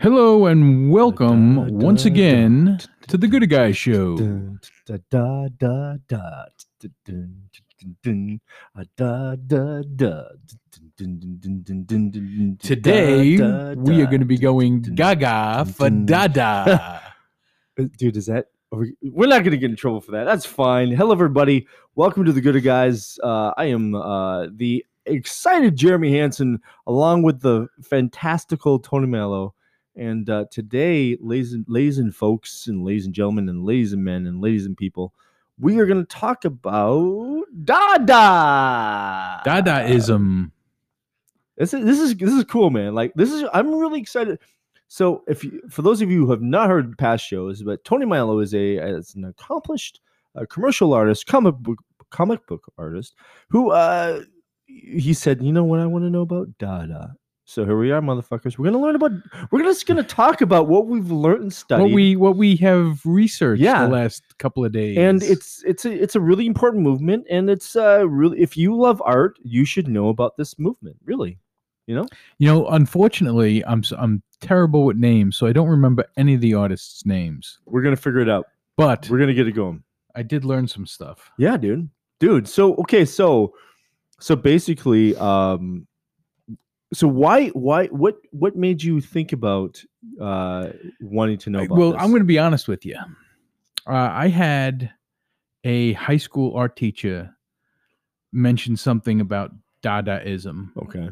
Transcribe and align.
Hello 0.00 0.46
and 0.46 0.90
welcome 0.90 1.54
Da, 1.54 1.64
da, 1.66 1.70
once 1.72 2.04
again 2.04 2.78
da, 2.78 2.86
to 3.08 3.16
the 3.16 3.28
Gooder 3.28 3.46
Guy 3.46 3.70
Show. 3.72 4.16
Today 12.58 13.36
da, 13.36 13.74
da, 13.74 13.80
we 13.80 14.02
are 14.02 14.06
going 14.06 14.20
to 14.20 14.26
be 14.26 14.36
going 14.38 14.82
gaga 14.82 15.64
for. 15.66 15.90
Dada. 15.90 17.00
Uh, 17.76 17.86
Dude, 17.98 18.16
is 18.16 18.26
that? 18.26 18.46
are 18.72 18.78
we- 18.78 18.94
We're 19.02 19.26
not 19.26 19.42
going 19.42 19.50
to 19.50 19.56
get 19.56 19.68
in 19.68 19.74
trouble 19.74 20.00
for 20.00 20.12
that. 20.12 20.22
That's 20.22 20.46
fine. 20.46 20.92
Hello, 20.92 21.10
everybody. 21.10 21.66
Welcome 21.96 22.24
to 22.24 22.30
the 22.32 22.40
Gooder 22.40 22.60
Guys. 22.60 23.18
Uh, 23.20 23.52
I 23.56 23.64
am 23.64 23.96
uh, 23.96 24.46
the 24.54 24.86
excited 25.06 25.74
Jeremy 25.74 26.12
Hansen, 26.16 26.60
along 26.86 27.24
with 27.24 27.40
the 27.40 27.66
fantastical 27.82 28.78
Tony 28.78 29.08
Mello. 29.08 29.54
And 29.96 30.28
uh, 30.28 30.46
today, 30.50 31.16
ladies 31.20 31.52
and, 31.52 31.64
ladies 31.68 31.98
and 31.98 32.14
folks, 32.14 32.66
and 32.66 32.84
ladies 32.84 33.06
and 33.06 33.14
gentlemen, 33.14 33.48
and 33.48 33.64
ladies 33.64 33.92
and 33.92 34.04
men, 34.04 34.26
and 34.26 34.40
ladies 34.40 34.66
and 34.66 34.76
people, 34.76 35.14
we 35.58 35.78
are 35.78 35.86
going 35.86 36.04
to 36.04 36.16
talk 36.16 36.44
about 36.44 37.44
Dada. 37.64 39.42
Dadaism. 39.46 40.50
This 41.56 41.72
is 41.72 41.84
this 41.84 42.00
is 42.00 42.16
this 42.16 42.32
is 42.32 42.44
cool, 42.44 42.70
man. 42.70 42.94
Like 42.94 43.12
this 43.14 43.30
is 43.30 43.44
I'm 43.52 43.72
really 43.72 44.00
excited. 44.00 44.40
So 44.88 45.22
if 45.28 45.44
you, 45.44 45.62
for 45.70 45.82
those 45.82 46.02
of 46.02 46.10
you 46.10 46.24
who 46.24 46.30
have 46.32 46.42
not 46.42 46.68
heard 46.68 46.98
past 46.98 47.24
shows, 47.24 47.62
but 47.62 47.84
Tony 47.84 48.06
Milo 48.06 48.40
is 48.40 48.54
a 48.54 48.78
is 48.78 49.14
an 49.14 49.24
accomplished 49.24 50.00
uh, 50.34 50.44
commercial 50.50 50.92
artist, 50.92 51.26
comic 51.26 51.54
book 51.56 51.78
comic 52.10 52.46
book 52.46 52.72
artist 52.78 53.14
who 53.50 53.70
uh 53.70 54.22
he 54.66 55.14
said, 55.14 55.42
you 55.42 55.52
know 55.52 55.64
what 55.64 55.78
I 55.80 55.86
want 55.86 56.04
to 56.04 56.10
know 56.10 56.22
about 56.22 56.58
Dada. 56.58 57.14
So 57.46 57.64
here 57.66 57.76
we 57.78 57.90
are, 57.92 58.00
motherfuckers. 58.00 58.56
We're 58.58 58.64
gonna 58.64 58.80
learn 58.80 58.96
about. 58.96 59.12
We're 59.50 59.62
just 59.62 59.86
gonna 59.86 60.02
talk 60.02 60.40
about 60.40 60.66
what 60.66 60.86
we've 60.86 61.10
learned 61.10 61.42
and 61.42 61.52
studied. 61.52 61.82
What 61.82 61.92
we 61.92 62.16
what 62.16 62.36
we 62.36 62.56
have 62.56 63.00
researched 63.04 63.60
Yeah. 63.62 63.84
the 63.84 63.92
last 63.92 64.22
couple 64.38 64.64
of 64.64 64.72
days. 64.72 64.96
and 64.96 65.22
it's 65.22 65.62
it's 65.64 65.84
a 65.84 65.92
it's 65.92 66.14
a 66.16 66.20
really 66.20 66.46
important 66.46 66.82
movement, 66.82 67.26
and 67.28 67.50
it's 67.50 67.76
uh 67.76 68.08
really 68.08 68.40
if 68.40 68.56
you 68.56 68.74
love 68.74 69.02
art, 69.04 69.38
you 69.42 69.66
should 69.66 69.88
know 69.88 70.08
about 70.08 70.38
this 70.38 70.58
movement. 70.58 70.96
Really, 71.04 71.38
you 71.86 71.94
know. 71.94 72.06
you 72.38 72.48
know, 72.48 72.66
unfortunately, 72.68 73.62
I'm 73.66 73.82
I'm 73.98 74.22
terrible 74.40 74.86
with 74.86 74.96
names, 74.96 75.36
so 75.36 75.46
I 75.46 75.52
don't 75.52 75.68
remember 75.68 76.06
any 76.16 76.32
of 76.34 76.40
the 76.40 76.54
artists' 76.54 77.04
names. 77.04 77.58
We're 77.66 77.82
gonna 77.82 77.96
figure 77.96 78.20
it 78.20 78.28
out. 78.30 78.46
But 78.78 79.06
We're 79.10 79.18
gonna 79.18 79.34
get 79.34 79.46
it 79.46 79.52
going. 79.52 79.82
I 80.14 80.22
did 80.22 80.46
learn 80.46 80.66
some 80.66 80.86
stuff. 80.86 81.30
Yeah, 81.36 81.58
dude. 81.58 81.90
Dude, 82.20 82.48
so 82.48 82.74
okay, 82.76 83.04
so 83.04 83.52
so 84.18 84.34
basically 84.34 85.14
um 85.16 85.86
so 86.92 87.08
why 87.08 87.48
why 87.48 87.86
what 87.86 88.16
what 88.30 88.56
made 88.56 88.82
you 88.82 89.00
think 89.00 89.32
about 89.32 89.82
uh 90.20 90.68
wanting 91.00 91.38
to 91.38 91.50
know 91.50 91.62
about 91.62 91.78
well, 91.78 91.92
this? 91.92 92.02
I'm 92.02 92.10
going 92.10 92.22
to 92.22 92.26
be 92.26 92.38
honest 92.38 92.68
with 92.68 92.84
you. 92.84 92.96
Uh, 93.86 94.10
I 94.12 94.28
had 94.28 94.92
a 95.64 95.92
high 95.94 96.16
school 96.16 96.54
art 96.56 96.76
teacher 96.76 97.34
mention 98.32 98.76
something 98.76 99.20
about 99.20 99.52
Dadaism. 99.82 100.70
Okay. 100.82 101.10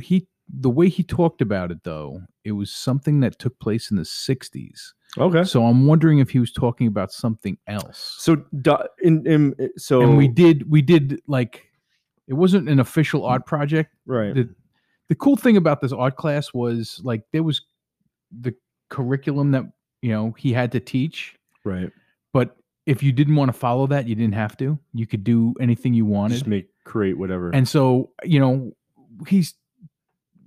He 0.00 0.26
the 0.48 0.70
way 0.70 0.88
he 0.88 1.02
talked 1.02 1.40
about 1.40 1.70
it 1.70 1.84
though, 1.84 2.22
it 2.44 2.52
was 2.52 2.70
something 2.70 3.20
that 3.20 3.38
took 3.38 3.58
place 3.60 3.90
in 3.90 3.96
the 3.96 4.02
60s. 4.02 4.92
Okay. 5.18 5.44
So 5.44 5.64
I'm 5.64 5.86
wondering 5.86 6.18
if 6.18 6.30
he 6.30 6.38
was 6.38 6.52
talking 6.52 6.86
about 6.86 7.12
something 7.12 7.58
else. 7.66 8.16
So 8.18 8.36
da- 8.60 8.86
in, 9.02 9.26
in 9.26 9.70
so 9.76 10.02
and 10.02 10.16
we 10.16 10.28
did 10.28 10.70
we 10.70 10.82
did 10.82 11.20
like 11.26 11.66
it 12.26 12.34
wasn't 12.34 12.68
an 12.68 12.78
official 12.80 13.24
art 13.24 13.46
project. 13.46 13.94
right. 14.06 14.34
the- 14.34 14.54
The 15.10 15.16
cool 15.16 15.36
thing 15.36 15.56
about 15.56 15.80
this 15.80 15.92
art 15.92 16.16
class 16.16 16.54
was 16.54 17.00
like 17.02 17.24
there 17.32 17.42
was 17.42 17.62
the 18.30 18.54
curriculum 18.90 19.50
that 19.50 19.64
you 20.02 20.12
know 20.12 20.32
he 20.38 20.52
had 20.52 20.70
to 20.72 20.80
teach 20.80 21.34
right. 21.64 21.90
but 22.32 22.56
if 22.86 23.02
you 23.02 23.12
didn't 23.12 23.36
want 23.36 23.48
to 23.48 23.52
follow 23.52 23.86
that 23.88 24.06
you 24.06 24.14
didn't 24.14 24.34
have 24.34 24.56
to 24.58 24.78
you 24.94 25.06
could 25.06 25.24
do 25.24 25.52
anything 25.60 25.94
you 25.94 26.06
wanted. 26.06 26.34
Just 26.34 26.46
make 26.46 26.68
create 26.84 27.18
whatever. 27.18 27.50
and 27.50 27.68
so 27.68 28.10
you 28.24 28.38
know 28.38 28.72
he's 29.26 29.54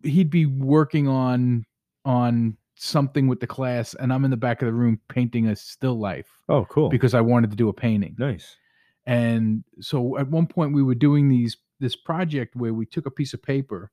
he'd 0.04 0.30
be 0.30 0.46
working 0.46 1.08
on 1.08 1.66
on 2.06 2.56
something 2.76 3.28
with 3.28 3.40
the 3.40 3.48
class 3.48 3.94
and 3.96 4.12
i'm 4.12 4.26
in 4.26 4.32
the 4.32 4.38
back 4.38 4.62
of 4.62 4.66
the 4.66 4.74
room 4.74 5.00
painting 5.08 5.48
a 5.48 5.56
still 5.56 6.00
life 6.00 6.28
oh, 6.50 6.66
cool. 6.66 6.90
because 6.90 7.14
i 7.14 7.22
wanted 7.22 7.50
to 7.50 7.56
do 7.56 7.70
a 7.70 7.74
painting 7.74 8.16
nice. 8.18 8.58
and 9.06 9.64
so 9.80 10.18
at 10.18 10.28
one 10.28 10.48
point 10.48 10.74
we 10.74 10.84
were 10.84 10.96
doing 10.96 11.30
these 11.30 11.58
this 11.80 11.96
project 11.96 12.56
where 12.56 12.74
we 12.74 12.86
took 12.86 13.06
a 13.06 13.12
piece 13.12 13.34
of 13.34 13.42
paper 13.42 13.92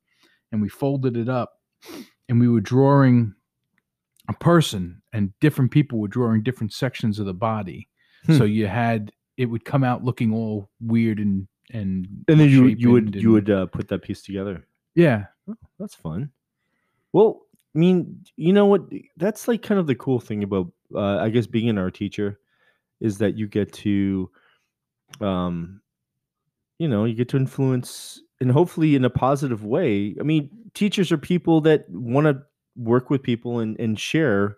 and 0.53 0.61
we 0.62 0.69
folded 0.69 1.16
it 1.16 1.28
up 1.28 1.55
and 2.28 2.41
we 2.41 2.49
were 2.49 2.61
drawing 2.61 3.34
a 4.28 4.33
person 4.34 5.00
and 5.12 5.33
different 5.41 5.71
people 5.71 5.99
were 5.99 6.09
drawing 6.09 6.43
different 6.43 6.72
sections 6.72 7.19
of 7.19 7.27
the 7.27 7.34
body 7.34 7.88
so 8.28 8.44
Hmm. 8.44 8.50
you 8.53 8.66
had 8.66 9.12
it 9.37 9.47
would 9.47 9.65
come 9.65 9.83
out 9.83 10.05
looking 10.05 10.33
all 10.33 10.69
weird 10.81 11.19
and 11.19 11.49
and 11.72 12.06
And 12.28 12.39
then 12.41 12.49
you 12.50 12.66
you 12.66 12.91
would 12.91 13.05
shapened 13.06 13.22
you 13.22 13.31
would 13.33 13.49
uh, 13.50 13.66
put 13.66 13.89
that 13.89 14.03
piece 14.03 14.22
together. 14.22 14.66
yeah 14.94 15.27
That's 15.78 15.94
fun. 15.94 16.31
Well, 17.12 17.43
I 17.75 17.78
mean, 17.78 18.25
you 18.37 18.53
know 18.53 18.66
what? 18.66 18.83
That's 19.16 19.47
like 19.49 19.62
kind 19.62 19.81
of 19.81 19.87
the 19.87 19.94
cool 19.94 20.19
thing 20.21 20.43
about, 20.43 20.71
uh, 20.94 21.19
I 21.19 21.28
guess, 21.31 21.47
being 21.47 21.69
an 21.69 21.78
art 21.78 21.94
teacher, 21.94 22.39
is 23.00 23.19
that 23.19 23.37
you 23.37 23.47
get 23.47 23.72
to, 23.84 24.31
um, 25.21 25.81
you 26.78 26.89
know, 26.89 27.05
you 27.05 27.15
get 27.15 27.28
to 27.31 27.37
influence, 27.37 28.21
and 28.41 28.51
hopefully 28.51 28.95
in 28.95 29.05
a 29.05 29.11
positive 29.11 29.65
way. 29.65 30.17
I 30.19 30.23
mean, 30.23 30.51
teachers 30.75 31.12
are 31.12 31.19
people 31.19 31.61
that 31.62 31.89
want 31.91 32.27
to 32.27 32.43
work 32.77 33.11
with 33.11 33.23
people 33.23 33.61
and 33.61 33.78
and 33.78 33.99
share, 33.99 34.56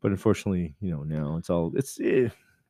but 0.00 0.10
unfortunately, 0.10 0.74
you 0.80 0.90
know, 0.90 1.02
now 1.02 1.36
it's 1.36 1.50
all 1.50 1.72
it's. 1.74 1.98
Eh. 2.00 2.28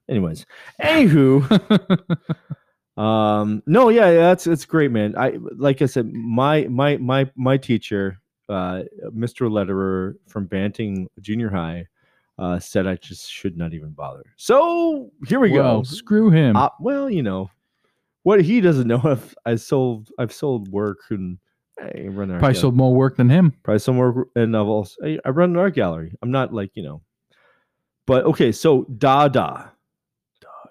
Anyways, 0.09 0.45
anywho, 0.83 2.19
um 3.01 3.63
no 3.67 3.89
yeah 3.89 4.11
that's 4.11 4.47
it's 4.47 4.67
great 4.67 4.91
man 4.91 5.15
i 5.17 5.39
like 5.57 5.81
i 5.81 5.87
said 5.87 6.13
my 6.13 6.65
my 6.65 6.99
my 6.99 7.31
my 7.35 7.57
teacher 7.57 8.21
uh 8.51 8.83
mr 9.17 9.49
letterer 9.49 10.15
from 10.27 10.45
banting 10.45 11.09
junior 11.21 11.49
high 11.49 11.87
uh 12.39 12.59
said 12.59 12.87
i 12.87 12.97
just 12.97 13.31
should 13.31 13.57
not 13.57 13.73
even 13.73 13.91
bother 13.91 14.25
so 14.37 15.11
here 15.27 15.41
we 15.41 15.51
go 15.51 15.83
screw 15.83 16.31
him 16.31 16.57
uh, 16.57 16.69
well 16.79 17.09
you 17.09 17.23
know 17.23 17.49
what 18.23 18.43
he 18.43 18.61
doesn't 18.61 18.87
know 18.87 19.01
if 19.05 19.35
i 19.47 19.55
sold 19.55 20.11
i've 20.19 20.33
sold 20.33 20.69
work 20.69 20.99
and 21.11 21.39
I 21.81 22.09
run 22.09 22.31
art 22.31 22.41
probably 22.41 22.55
gal- 22.55 22.61
sold 22.61 22.77
more 22.77 22.95
work 22.95 23.17
than 23.17 23.31
him 23.31 23.53
probably 23.63 23.79
somewhere 23.79 24.27
and 24.37 24.57
I've 24.57 24.67
also 24.67 24.97
I, 25.05 25.19
I 25.25 25.31
run 25.31 25.51
an 25.51 25.57
art 25.57 25.75
gallery. 25.75 26.15
I'm 26.21 26.31
not 26.31 26.53
like 26.53 26.73
you 26.75 26.83
know, 26.83 27.03
but 28.07 28.25
okay. 28.25 28.53
So 28.53 28.85
Dada 28.99 29.73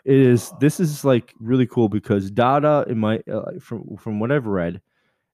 it 0.05 0.15
is 0.15 0.51
this 0.59 0.79
is 0.79 1.03
like 1.03 1.33
really 1.39 1.67
cool 1.67 1.89
because 1.89 2.31
Dada 2.31 2.85
in 2.87 2.97
my 2.97 3.19
uh, 3.31 3.59
from 3.59 3.97
from 3.97 4.19
what 4.19 4.31
I've 4.31 4.45
read 4.45 4.81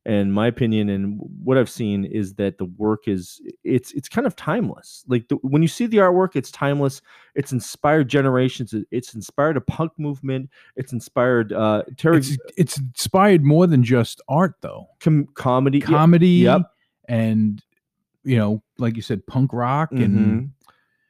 and 0.07 0.33
my 0.33 0.45
opinion 0.47 0.89
and 0.89 1.19
what 1.43 1.57
I've 1.57 1.69
seen 1.69 2.05
is 2.05 2.35
that 2.35 2.57
the 2.59 2.65
work 2.65 3.07
is 3.07 3.41
it's 3.63 3.91
it's 3.93 4.07
kind 4.07 4.27
of 4.27 4.35
timeless. 4.35 5.03
Like 5.07 5.27
the, 5.29 5.35
when 5.37 5.61
you 5.61 5.67
see 5.67 5.87
the 5.87 5.97
artwork, 5.97 6.35
it's 6.35 6.51
timeless. 6.51 7.01
It's 7.33 7.51
inspired 7.51 8.07
generations. 8.07 8.73
It's 8.91 9.15
inspired 9.15 9.57
a 9.57 9.61
punk 9.61 9.93
movement. 9.97 10.49
It's 10.75 10.93
inspired 10.93 11.53
uh 11.53 11.83
Terry 11.97 12.17
it's, 12.17 12.37
it's 12.55 12.77
inspired 12.77 13.43
more 13.43 13.65
than 13.67 13.83
just 13.83 14.21
art 14.29 14.53
though 14.61 14.87
com- 14.99 15.27
comedy. 15.33 15.79
yeah, 15.79 15.85
comedy 15.85 16.27
Yep. 16.29 16.61
and 17.07 17.63
you 18.23 18.37
know 18.37 18.61
like 18.77 18.95
you 18.95 19.01
said 19.01 19.25
punk 19.27 19.53
rock 19.53 19.91
and 19.91 20.17
Mhm. 20.17 20.49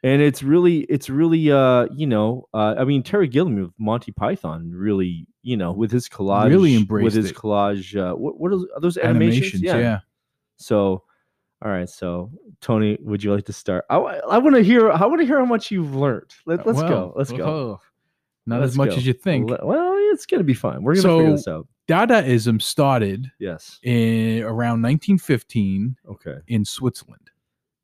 And 0.06 0.22
it's 0.22 0.44
really 0.44 0.82
it's 0.82 1.10
really 1.10 1.52
uh 1.52 1.88
you 1.94 2.06
know 2.06 2.48
uh 2.54 2.76
i 2.78 2.86
mean 2.86 3.02
terry 3.02 3.28
gilliam 3.28 3.62
of 3.62 3.74
monty 3.80 4.12
python 4.12 4.72
really 4.72 5.26
you 5.42 5.58
know 5.58 5.72
with 5.74 5.92
his 5.92 6.08
collage 6.08 6.50
Really 6.50 6.76
embraced 6.76 7.04
with 7.04 7.14
his 7.16 7.32
it. 7.32 7.36
collage 7.36 7.98
uh 7.98 8.16
what, 8.16 8.40
what 8.40 8.54
are 8.54 8.60
those 8.80 8.98
animations, 8.98 9.64
animations 9.64 9.64
yeah. 9.64 10.00
so 10.58 11.04
all 11.64 11.72
right 11.72 11.90
so 11.90 12.32
tony 12.62 12.98
would 13.02 13.24
you 13.24 13.34
like 13.34 13.46
to 13.46 13.54
start? 13.54 13.84
I, 13.90 13.98
I 13.98 14.38
want 14.38 14.56
to 14.56 14.62
hear 14.62 14.92
i 14.92 15.06
want 15.06 15.22
to 15.22 15.26
hear 15.26 15.40
how 15.40 15.46
much 15.46 15.72
you've 15.72 15.96
learned. 15.96 16.32
Let, 16.46 16.66
let's 16.68 16.82
go 16.82 17.14
let's 17.16 17.32
go. 17.32 17.44
oh, 17.44 17.82
not 18.46 18.62
Let's 18.62 18.74
as 18.74 18.78
much 18.78 18.90
go. 18.92 18.96
as 18.98 19.08
you 19.08 19.14
think. 19.14 19.50
Well 19.50 19.96
it's 20.12 20.28
gonna 20.28 20.44
be 20.44 20.54
fine. 20.54 20.84
We're 20.84 20.96
gonna 20.96 21.18
figure 21.18 21.32
this 21.32 21.48
out. 21.48 21.68
Dadaism 21.88 22.62
started 22.62 23.32
yes. 23.40 23.80
in 23.84 24.44
around 24.44 24.82
1915 24.84 25.98
okay. 26.10 26.36
in 26.48 26.64
switzerland. 26.64 27.32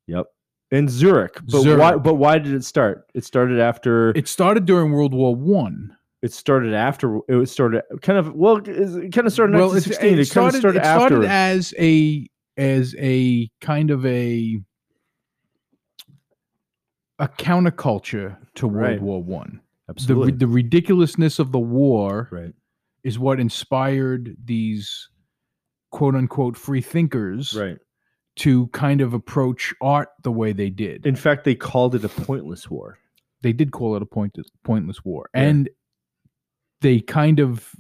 Yep 0.06 0.28
in 0.72 0.88
zurich. 0.88 1.38
But 1.52 1.64
why 1.78 1.96
but 1.98 2.16
why 2.16 2.40
did 2.40 2.54
it 2.54 2.64
start? 2.64 3.10
It 3.14 3.24
started 3.26 3.60
after 3.60 4.10
it 4.12 4.28
started 4.28 4.66
during 4.66 4.92
world 4.92 5.14
war 5.14 5.36
one. 5.36 5.96
It 6.22 6.34
started 6.34 6.74
after 6.74 7.20
it 7.28 7.36
was 7.36 7.52
started 7.52 7.82
kind 8.02 8.18
of 8.20 8.34
well 8.34 8.58
it 8.58 9.12
kind 9.12 9.28
of 9.28 9.34
started 9.34 9.56
well 9.56 9.76
it's- 9.76 9.88
1916 9.88 10.20
it, 10.20 10.30
kind 10.30 10.56
of 10.56 10.60
started 10.60 10.80
it 10.80 10.86
started 10.86 11.26
as 11.26 11.74
a 11.80 12.28
as 12.58 12.96
a 13.00 13.50
kind 13.60 13.92
of 13.92 14.06
a 14.06 14.62
a 17.20 17.28
counterculture 17.28 18.38
to 18.56 18.68
world 18.68 18.82
Right. 18.88 19.02
war 19.02 19.22
one. 19.24 19.62
The, 19.88 19.92
absolutely. 19.94 20.32
ri- 20.32 20.38
the 20.38 20.48
ridiculousness 20.48 21.38
of 21.40 21.52
the 21.52 21.60
war 21.60 22.30
right. 22.32 22.54
is 23.04 23.20
what 23.20 23.40
inspired 23.40 24.36
these 24.44 25.10
quote 25.92 26.16
unquote 26.16 26.56
free 26.56 26.82
thinkers 26.82 27.54
right 27.54 27.78
to 28.38 28.68
kind 28.68 29.02
of 29.02 29.14
approach 29.14 29.74
art 29.82 30.10
the 30.24 30.32
way 30.32 30.54
they 30.54 30.70
did. 30.70 31.06
In 31.06 31.16
fact, 31.16 31.44
they 31.44 31.56
called 31.56 31.96
it 31.96 32.04
a 32.04 32.10
pointless 32.10 32.70
war. 32.70 32.98
they 33.44 33.54
did 33.54 33.72
call 33.72 33.96
it 33.96 34.02
a 34.04 34.06
point, 34.06 34.38
pointless 34.64 35.04
war, 35.04 35.30
Yeah. 35.34 35.42
and 35.42 35.70
they 36.82 37.00
kind 37.00 37.40
of 37.40 37.74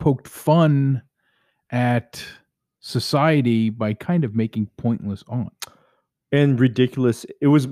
poked 0.00 0.26
fun 0.28 1.02
at 1.70 2.24
society 2.80 3.70
by 3.70 3.92
kind 3.94 4.24
of 4.24 4.34
making 4.34 4.70
pointless 4.78 5.22
art. 5.28 5.52
and 6.32 6.58
ridiculous. 6.58 7.24
It 7.40 7.46
was 7.48 7.68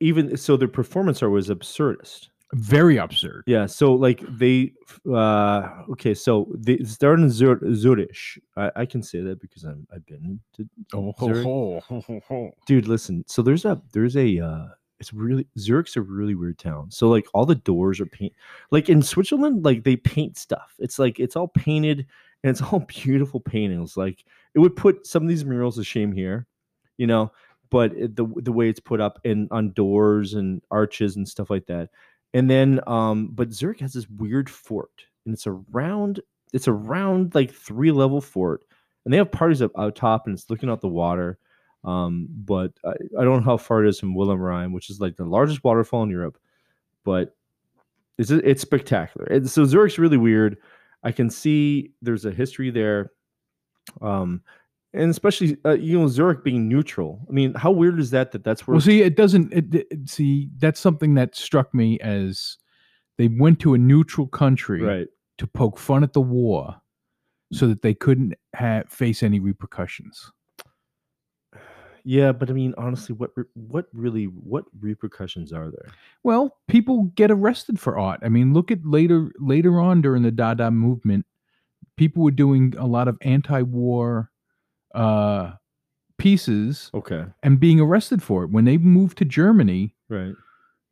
even 0.00 0.36
so. 0.36 0.56
The 0.56 0.66
performance 0.68 1.22
art 1.22 1.30
was 1.32 1.48
absurdist. 1.48 2.28
Very 2.54 2.96
absurd. 2.98 3.42
Yeah. 3.46 3.66
So 3.66 3.92
like 3.94 4.20
they, 4.38 4.72
uh 5.12 5.68
okay. 5.90 6.14
So 6.14 6.48
they 6.56 6.78
started 6.84 7.22
in 7.24 7.30
Zur- 7.30 7.74
Zurich. 7.74 8.16
I, 8.56 8.70
I 8.76 8.86
can 8.86 9.02
say 9.02 9.20
that 9.20 9.40
because 9.40 9.64
I'm 9.64 9.86
I've 9.92 10.06
been 10.06 10.38
to 10.56 10.68
Oh, 10.94 11.12
Zurich. 11.18 11.44
dude. 12.66 12.86
Listen. 12.88 13.24
So 13.26 13.42
there's 13.42 13.64
a 13.64 13.80
there's 13.92 14.16
a 14.16 14.38
uh 14.38 14.66
it's 15.00 15.12
really 15.12 15.46
Zurich's 15.58 15.96
a 15.96 16.02
really 16.02 16.34
weird 16.36 16.58
town. 16.58 16.90
So 16.90 17.08
like 17.08 17.26
all 17.34 17.44
the 17.44 17.56
doors 17.56 18.00
are 18.00 18.06
paint 18.06 18.32
like 18.70 18.88
in 18.88 19.02
Switzerland, 19.02 19.64
like 19.64 19.82
they 19.82 19.96
paint 19.96 20.38
stuff. 20.38 20.74
It's 20.78 20.98
like 20.98 21.18
it's 21.18 21.34
all 21.36 21.48
painted 21.48 22.06
and 22.44 22.50
it's 22.50 22.62
all 22.72 22.80
beautiful 22.80 23.40
paintings. 23.40 23.96
Like 23.96 24.24
it 24.54 24.60
would 24.60 24.76
put 24.76 25.06
some 25.06 25.24
of 25.24 25.28
these 25.28 25.44
murals 25.44 25.74
to 25.76 25.84
shame 25.84 26.12
here, 26.12 26.46
you 26.98 27.08
know, 27.08 27.32
but 27.70 27.92
it, 27.94 28.14
the 28.14 28.26
the 28.36 28.52
way 28.52 28.68
it's 28.68 28.78
put 28.80 29.00
up 29.00 29.18
in 29.24 29.48
on 29.50 29.72
doors 29.72 30.34
and 30.34 30.62
arches 30.70 31.16
and 31.16 31.28
stuff 31.28 31.50
like 31.50 31.66
that. 31.66 31.90
And 32.34 32.50
then 32.50 32.80
um 32.86 33.28
but 33.32 33.52
Zurich 33.52 33.80
has 33.80 33.94
this 33.94 34.08
weird 34.08 34.50
fort 34.50 35.06
and 35.24 35.32
it's 35.32 35.46
around, 35.46 36.20
it's 36.52 36.68
around 36.68 37.34
like 37.34 37.50
three 37.50 37.90
level 37.90 38.20
fort 38.20 38.64
and 39.04 39.14
they 39.14 39.18
have 39.18 39.32
parties 39.32 39.62
up 39.62 39.72
out 39.78 39.96
top 39.96 40.26
and 40.26 40.36
it's 40.36 40.50
looking 40.50 40.68
out 40.68 40.82
the 40.82 40.88
water 40.88 41.38
um, 41.84 42.26
but 42.30 42.72
I, 42.84 42.92
I 43.20 43.24
don't 43.24 43.40
know 43.40 43.44
how 43.44 43.56
far 43.56 43.84
it 43.84 43.88
is 43.88 44.00
from 44.00 44.14
Willem 44.14 44.40
Rhein, 44.40 44.72
which 44.72 44.90
is 44.90 45.00
like 45.00 45.16
the 45.16 45.24
largest 45.24 45.62
waterfall 45.62 46.02
in 46.02 46.10
Europe. 46.10 46.38
But 47.04 47.36
it's 48.16 48.30
it's 48.30 48.62
spectacular. 48.62 49.26
And 49.26 49.48
so 49.48 49.64
Zurich's 49.64 49.98
really 49.98 50.16
weird. 50.16 50.56
I 51.02 51.12
can 51.12 51.28
see 51.28 51.92
there's 52.00 52.24
a 52.24 52.30
history 52.30 52.70
there, 52.70 53.12
um, 54.00 54.40
and 54.94 55.10
especially 55.10 55.56
uh, 55.64 55.72
you 55.72 55.98
know 55.98 56.08
Zurich 56.08 56.44
being 56.44 56.68
neutral. 56.68 57.20
I 57.28 57.32
mean, 57.32 57.54
how 57.54 57.70
weird 57.70 57.98
is 57.98 58.10
that? 58.10 58.32
That 58.32 58.44
that's 58.44 58.66
where 58.66 58.74
Well, 58.74 58.80
see, 58.80 59.02
it 59.02 59.16
doesn't. 59.16 59.52
It, 59.52 59.74
it- 59.74 60.08
see, 60.08 60.48
that's 60.58 60.80
something 60.80 61.14
that 61.14 61.34
struck 61.34 61.74
me 61.74 61.98
as 62.00 62.56
they 63.18 63.28
went 63.28 63.60
to 63.60 63.74
a 63.74 63.78
neutral 63.78 64.26
country 64.26 64.82
right. 64.82 65.06
to 65.38 65.46
poke 65.46 65.78
fun 65.78 66.02
at 66.04 66.12
the 66.12 66.20
war, 66.20 66.76
so 67.52 67.66
that 67.66 67.82
they 67.82 67.94
couldn't 67.94 68.34
ha- 68.56 68.84
face 68.88 69.22
any 69.22 69.40
repercussions. 69.40 70.30
Yeah, 72.04 72.32
but 72.32 72.50
I 72.50 72.52
mean, 72.52 72.74
honestly, 72.76 73.14
what 73.14 73.30
re- 73.34 73.44
what 73.54 73.86
really 73.92 74.24
what 74.24 74.66
repercussions 74.80 75.52
are 75.52 75.70
there? 75.70 75.90
Well, 76.22 76.56
people 76.68 77.04
get 77.14 77.30
arrested 77.30 77.80
for 77.80 77.98
art. 77.98 78.20
I 78.22 78.28
mean, 78.28 78.52
look 78.52 78.70
at 78.70 78.84
later 78.84 79.32
later 79.38 79.80
on 79.80 80.02
during 80.02 80.22
the 80.22 80.30
Dada 80.30 80.70
movement, 80.70 81.26
people 81.96 82.22
were 82.22 82.30
doing 82.30 82.74
a 82.78 82.86
lot 82.86 83.08
of 83.08 83.16
anti-war 83.22 84.30
uh, 84.94 85.52
pieces 86.18 86.90
Okay, 86.94 87.24
and 87.42 87.58
being 87.60 87.80
arrested 87.80 88.22
for 88.22 88.44
it. 88.44 88.50
When 88.50 88.64
they 88.64 88.78
moved 88.78 89.18
to 89.18 89.24
Germany, 89.24 89.94
right. 90.08 90.34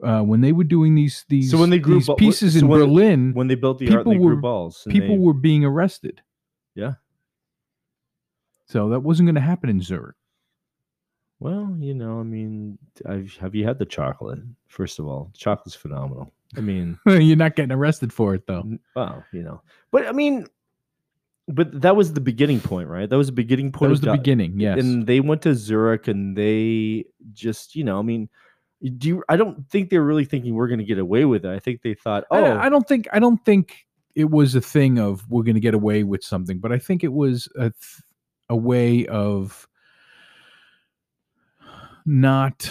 uh, 0.03 0.23
when 0.23 0.41
they 0.41 0.53
were 0.53 0.65
doing 0.65 0.95
these 0.95 1.25
these 1.29 1.51
so 1.51 1.59
when 1.59 1.71
they 1.71 1.79
grew 1.79 1.95
these 1.97 2.07
bu- 2.07 2.15
wh- 2.15 2.19
pieces 2.19 2.55
so 2.55 2.61
in 2.61 2.69
when- 2.69 2.81
Berlin, 2.81 3.33
When 3.35 3.47
they 3.49 3.55
built 3.55 3.79
the 3.79 3.87
art, 3.95 4.05
they 4.05 4.11
People 4.13 4.27
grew 4.27 4.35
were- 4.37 4.41
balls. 4.41 4.87
people 4.91 5.17
they- 5.17 5.19
were 5.19 5.35
being 5.35 5.65
arrested. 5.65 6.21
Yeah. 6.75 6.95
So 8.67 8.89
that 8.91 9.01
wasn't 9.01 9.27
going 9.27 9.35
to 9.35 9.41
happen 9.41 9.69
in 9.69 9.81
Zurich. 9.81 10.17
Well, 11.41 11.77
you 11.79 11.93
know, 11.95 12.21
I 12.21 12.23
mean, 12.23 12.79
I've, 13.05 13.37
have 13.39 13.55
you 13.55 13.65
had 13.67 13.79
the 13.79 13.85
chocolate? 13.85 14.39
First 14.69 14.99
of 14.99 15.07
all, 15.07 15.31
chocolate's 15.35 15.75
phenomenal. 15.75 16.33
I 16.57 16.61
mean, 16.61 16.99
You're 17.07 17.37
not 17.37 17.57
getting 17.57 17.73
arrested 17.73 18.13
for 18.13 18.35
it 18.35 18.47
though. 18.47 18.65
wow, 18.95 19.25
you 19.33 19.43
know, 19.43 19.63
but 19.91 20.07
I 20.07 20.13
mean, 20.13 20.47
but 21.55 21.81
that 21.83 21.97
was 21.97 22.13
the 22.13 22.21
beginning 22.21 22.61
point, 22.61 22.89
right? 22.89 23.09
That 23.09 23.17
was 23.17 23.27
the 23.29 23.33
beginning 23.33 23.73
point. 23.73 23.89
That 23.89 23.91
was 23.91 24.01
the 24.01 24.13
beginning. 24.13 24.59
Yes. 24.59 24.79
And 24.79 25.07
they 25.07 25.21
went 25.21 25.43
to 25.43 25.55
Zurich, 25.55 26.09
and 26.09 26.37
they 26.37 27.05
just, 27.33 27.75
you 27.77 27.85
know, 27.85 27.99
I 27.99 28.03
mean, 28.03 28.29
do 28.99 29.09
you, 29.09 29.25
I 29.29 29.37
don't 29.37 29.69
think 29.69 29.91
they're 29.91 30.03
really 30.03 30.25
thinking 30.25 30.55
we're 30.55 30.69
going 30.69 30.81
to 30.81 30.85
get 30.85 30.99
away 30.99 31.25
with 31.25 31.45
it. 31.45 31.51
I 31.51 31.59
think 31.59 31.83
they 31.83 31.95
thought, 31.95 32.25
I- 32.31 32.41
oh, 32.41 32.59
I, 32.59 32.69
don't 32.69 32.87
think 32.87 33.07
I 33.13 33.19
don't 33.21 33.45
think 33.45 33.87
it 34.15 34.31
was 34.31 34.55
a 34.55 34.61
thing 34.61 34.99
of 34.99 35.29
we're 35.31 35.45
going 35.45 35.55
to 35.55 35.61
get 35.61 35.75
away 35.75 36.03
with 36.03 36.23
something, 36.25 36.59
but 36.59 36.73
I 36.73 36.79
think 36.79 37.05
it 37.05 37.13
was 37.13 37.49
a 37.57 37.71
th- 37.71 38.03
a 38.49 38.57
way 38.57 39.07
of 39.07 39.67
not 42.05 42.71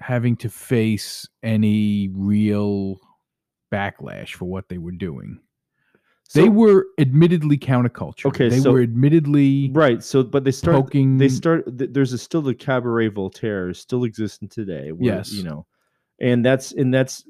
having 0.00 0.36
to 0.38 0.48
face 0.48 1.28
any 1.42 2.08
real 2.12 2.98
backlash 3.72 4.32
for 4.34 4.46
what 4.46 4.68
they 4.68 4.78
were 4.78 4.92
doing. 4.92 5.38
They 6.34 6.48
were 6.48 6.86
admittedly 6.98 7.58
counterculture. 7.58 8.26
Okay, 8.26 8.48
they 8.48 8.60
so- 8.60 8.72
were 8.72 8.82
admittedly 8.82 9.70
right. 9.72 10.02
So, 10.02 10.22
but 10.22 10.44
they 10.44 10.52
start 10.52 10.76
poking. 10.76 11.18
they 11.18 11.28
start 11.28 11.64
there's 11.66 12.12
a, 12.12 12.18
still 12.18 12.42
the 12.42 12.54
cabaret 12.54 13.08
voltaire 13.08 13.72
still 13.74 14.04
existing 14.04 14.48
today 14.48 14.92
where, 14.92 15.16
Yes. 15.16 15.32
you 15.32 15.42
know 15.42 15.66
and 16.20 16.44
that's 16.44 16.72
and 16.72 16.92
that's 16.92 17.24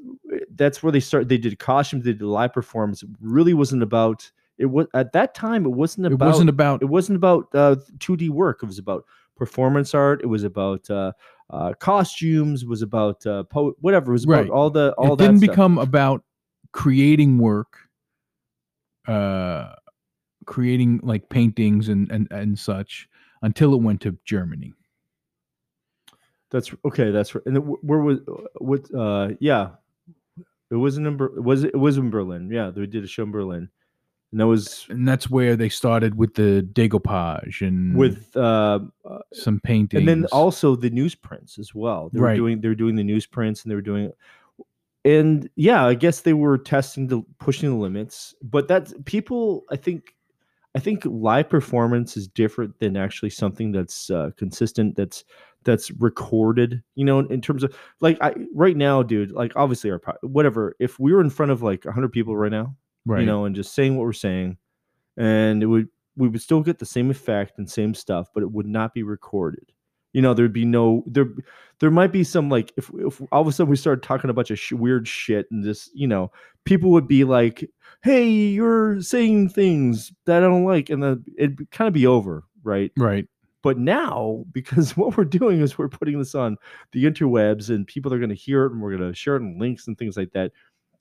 that's 0.56 0.82
where 0.82 0.90
they 0.92 1.00
start 1.00 1.28
they 1.28 1.38
did 1.38 1.58
costumes 1.58 2.04
they 2.04 2.12
did 2.12 2.22
live 2.22 2.52
performance 2.52 3.02
it 3.02 3.08
really 3.20 3.54
wasn't 3.54 3.82
about 3.82 4.30
it 4.58 4.66
was 4.66 4.86
at 4.94 5.12
that 5.12 5.34
time 5.34 5.64
it 5.64 5.70
wasn't 5.70 6.06
about. 6.06 6.20
it 6.26 6.26
wasn't 6.28 6.50
about 6.50 6.82
it 6.82 6.86
wasn't 6.86 7.16
about 7.16 7.48
uh 7.54 7.76
2d 7.98 8.28
work 8.30 8.60
it 8.62 8.66
was 8.66 8.78
about 8.78 9.04
performance 9.36 9.94
art 9.94 10.20
it 10.22 10.26
was 10.26 10.42
about 10.44 10.90
uh 10.90 11.12
uh 11.50 11.72
costumes 11.74 12.64
it 12.64 12.68
was 12.68 12.82
about 12.82 13.24
uh 13.26 13.44
po- 13.44 13.74
whatever 13.80 14.10
it 14.10 14.14
was 14.14 14.24
about 14.24 14.40
Right. 14.42 14.50
all 14.50 14.70
the 14.70 14.92
all 14.98 15.14
it 15.14 15.18
that 15.18 15.24
didn't 15.24 15.38
stuff. 15.38 15.50
become 15.50 15.78
about 15.78 16.24
creating 16.72 17.38
work 17.38 17.78
uh 19.06 19.74
creating 20.46 21.00
like 21.02 21.28
paintings 21.28 21.88
and 21.88 22.10
and, 22.10 22.28
and 22.30 22.58
such 22.58 23.08
until 23.42 23.74
it 23.74 23.82
went 23.82 24.00
to 24.00 24.16
germany 24.24 24.72
That's 26.50 26.72
okay. 26.84 27.10
That's 27.12 27.32
right. 27.34 27.46
And 27.46 27.58
where 27.82 28.00
was 28.00 28.18
what? 28.58 28.92
Uh, 28.92 29.34
yeah, 29.38 29.70
it 30.70 30.74
wasn't 30.76 31.06
in. 31.06 31.16
Was 31.44 31.62
it? 31.62 31.68
It 31.74 31.78
was 31.78 31.96
in 31.96 32.10
Berlin. 32.10 32.50
Yeah, 32.50 32.70
they 32.70 32.86
did 32.86 33.04
a 33.04 33.06
show 33.06 33.22
in 33.22 33.30
Berlin, 33.30 33.68
and 34.32 34.40
that 34.40 34.48
was 34.48 34.84
and 34.90 35.06
that's 35.06 35.30
where 35.30 35.54
they 35.54 35.68
started 35.68 36.16
with 36.16 36.34
the 36.34 36.66
decoupage 36.72 37.60
and 37.66 37.94
with. 37.96 38.34
Uh, 38.36 38.80
uh, 39.08 39.18
some 39.32 39.60
paintings 39.60 40.00
and 40.00 40.08
then 40.08 40.26
also 40.32 40.74
the 40.74 40.90
newsprints 40.90 41.56
as 41.58 41.72
well. 41.72 42.10
They 42.12 42.18
were 42.18 42.26
Right. 42.26 42.36
doing. 42.36 42.60
They 42.60 42.66
were 42.68 42.74
doing 42.74 42.96
the 42.96 43.04
newsprints, 43.04 43.62
and 43.62 43.70
they 43.70 43.76
were 43.76 43.88
doing. 43.92 44.10
And 45.04 45.48
yeah, 45.56 45.86
I 45.86 45.94
guess 45.94 46.20
they 46.20 46.34
were 46.34 46.58
testing 46.58 47.06
the 47.06 47.22
pushing 47.38 47.70
the 47.70 47.76
limits, 47.76 48.34
but 48.42 48.68
that's 48.68 48.94
people. 49.04 49.64
I 49.70 49.76
think. 49.76 50.14
I 50.72 50.78
think 50.78 51.02
live 51.04 51.50
performance 51.50 52.16
is 52.16 52.28
different 52.28 52.78
than 52.78 52.96
actually 52.96 53.30
something 53.30 53.72
that's 53.72 54.08
uh, 54.08 54.30
consistent. 54.36 54.94
That's 54.94 55.24
that's 55.64 55.90
recorded. 55.92 56.80
You 56.94 57.04
know, 57.04 57.18
in 57.20 57.40
terms 57.40 57.64
of 57.64 57.74
like 58.00 58.18
I 58.20 58.34
right 58.54 58.76
now, 58.76 59.02
dude. 59.02 59.32
Like 59.32 59.52
obviously, 59.56 59.90
our 59.90 60.00
whatever. 60.22 60.76
If 60.78 60.98
we 61.00 61.12
were 61.12 61.22
in 61.22 61.30
front 61.30 61.50
of 61.50 61.62
like 61.62 61.84
hundred 61.84 62.12
people 62.12 62.36
right 62.36 62.52
now, 62.52 62.76
right 63.04 63.20
you 63.20 63.26
know, 63.26 63.46
and 63.46 63.56
just 63.56 63.74
saying 63.74 63.96
what 63.96 64.04
we're 64.04 64.12
saying, 64.12 64.58
and 65.16 65.62
it 65.62 65.66
would 65.66 65.88
we 66.16 66.28
would 66.28 66.40
still 66.40 66.60
get 66.60 66.78
the 66.78 66.86
same 66.86 67.10
effect 67.10 67.58
and 67.58 67.68
same 67.68 67.94
stuff, 67.94 68.28
but 68.32 68.42
it 68.42 68.52
would 68.52 68.66
not 68.66 68.94
be 68.94 69.02
recorded. 69.02 69.72
You 70.12 70.22
know, 70.22 70.34
there'd 70.34 70.52
be 70.52 70.64
no 70.64 71.04
there. 71.06 71.28
There 71.80 71.90
might 71.90 72.12
be 72.12 72.24
some 72.24 72.48
like 72.48 72.72
if 72.76 72.90
if 72.94 73.22
all 73.32 73.40
of 73.40 73.46
a 73.48 73.52
sudden 73.52 73.70
we 73.70 73.76
started 73.76 74.02
talking 74.02 74.28
a 74.28 74.34
bunch 74.34 74.50
of 74.50 74.58
sh- 74.58 74.72
weird 74.72 75.08
shit 75.08 75.46
and 75.50 75.64
just 75.64 75.90
you 75.94 76.06
know 76.06 76.30
people 76.64 76.90
would 76.90 77.08
be 77.08 77.24
like, 77.24 77.68
"Hey, 78.02 78.28
you're 78.28 79.00
saying 79.00 79.50
things 79.50 80.12
that 80.26 80.42
I 80.42 80.46
don't 80.46 80.64
like," 80.64 80.90
and 80.90 81.02
then 81.02 81.24
it'd 81.38 81.70
kind 81.70 81.88
of 81.88 81.94
be 81.94 82.06
over, 82.06 82.44
right? 82.62 82.92
right 82.96 83.26
But 83.62 83.78
now, 83.78 84.44
because 84.52 84.96
what 84.96 85.16
we're 85.16 85.24
doing 85.24 85.60
is 85.60 85.78
we're 85.78 85.88
putting 85.88 86.18
this 86.18 86.34
on 86.34 86.56
the 86.92 87.04
interwebs 87.04 87.70
and 87.70 87.86
people 87.86 88.12
are 88.12 88.18
going 88.18 88.30
to 88.30 88.34
hear 88.34 88.66
it 88.66 88.72
and 88.72 88.80
we're 88.82 88.96
going 88.96 89.10
to 89.10 89.16
share 89.16 89.36
it 89.36 89.40
in 89.40 89.58
links 89.58 89.86
and 89.86 89.96
things 89.96 90.16
like 90.16 90.32
that. 90.32 90.52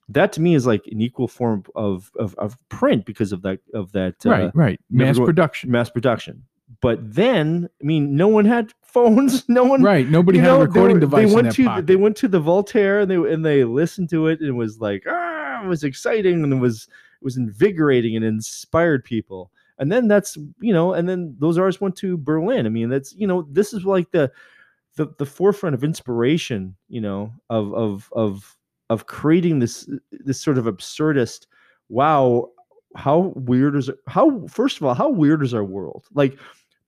That 0.08 0.32
to 0.32 0.40
me 0.40 0.54
is 0.56 0.66
like 0.66 0.86
an 0.90 1.00
equal 1.00 1.28
form 1.28 1.64
of 1.74 2.10
of, 2.18 2.34
of 2.36 2.56
print 2.68 3.06
because 3.06 3.32
of 3.32 3.42
that 3.42 3.60
of 3.74 3.92
that 3.92 4.14
uh, 4.26 4.30
right 4.30 4.50
right 4.54 4.80
mass 4.90 5.18
production 5.18 5.70
mass 5.70 5.90
production. 5.90 6.44
But 6.80 6.98
then, 7.14 7.68
I 7.80 7.84
mean, 7.84 8.16
no 8.16 8.28
one 8.28 8.44
had 8.44 8.72
phones. 8.82 9.48
No 9.48 9.64
one 9.64 9.82
right 9.82 10.08
nobody 10.08 10.38
had 10.38 10.46
know, 10.46 10.60
a 10.62 10.66
recording 10.66 10.96
were- 10.96 11.00
device 11.00 11.28
they 11.28 11.34
went 11.34 11.52
to 11.52 11.64
pocket. 11.64 11.86
they 11.86 11.96
went 11.96 12.16
to 12.18 12.28
the 12.28 12.40
Voltaire 12.40 13.00
and 13.00 13.10
they 13.10 13.16
and 13.16 13.44
they 13.44 13.64
listened 13.64 14.08
to 14.10 14.28
it 14.28 14.40
and 14.40 14.48
it 14.48 14.52
was 14.52 14.78
like 14.80 15.04
ah, 15.08 15.64
it 15.64 15.66
was 15.68 15.84
exciting 15.84 16.42
and 16.44 16.52
it 16.52 16.56
was 16.56 16.86
it 17.20 17.24
was 17.24 17.36
invigorating 17.36 18.16
and 18.16 18.24
inspired 18.24 19.04
people. 19.04 19.50
And 19.78 19.90
then 19.90 20.08
that's 20.08 20.36
you 20.60 20.72
know, 20.72 20.92
and 20.92 21.08
then 21.08 21.34
those 21.38 21.58
artists 21.58 21.80
went 21.80 21.96
to 21.96 22.16
Berlin. 22.18 22.66
I 22.66 22.68
mean, 22.68 22.88
that's 22.88 23.14
you 23.14 23.26
know, 23.26 23.46
this 23.50 23.72
is 23.72 23.84
like 23.84 24.10
the 24.10 24.30
the 24.96 25.08
the 25.18 25.26
forefront 25.26 25.74
of 25.74 25.82
inspiration. 25.84 26.76
You 26.88 27.00
know, 27.00 27.32
of 27.48 27.72
of 27.74 28.10
of 28.12 28.56
of 28.90 29.06
creating 29.06 29.58
this 29.58 29.88
this 30.10 30.40
sort 30.40 30.58
of 30.58 30.66
absurdist. 30.66 31.46
Wow, 31.88 32.50
how 32.94 33.32
weird 33.36 33.74
is 33.76 33.88
it? 33.88 33.96
How 34.06 34.46
first 34.48 34.76
of 34.76 34.84
all, 34.84 34.94
how 34.94 35.08
weird 35.08 35.42
is 35.42 35.54
our 35.54 35.64
world? 35.64 36.04
Like 36.12 36.38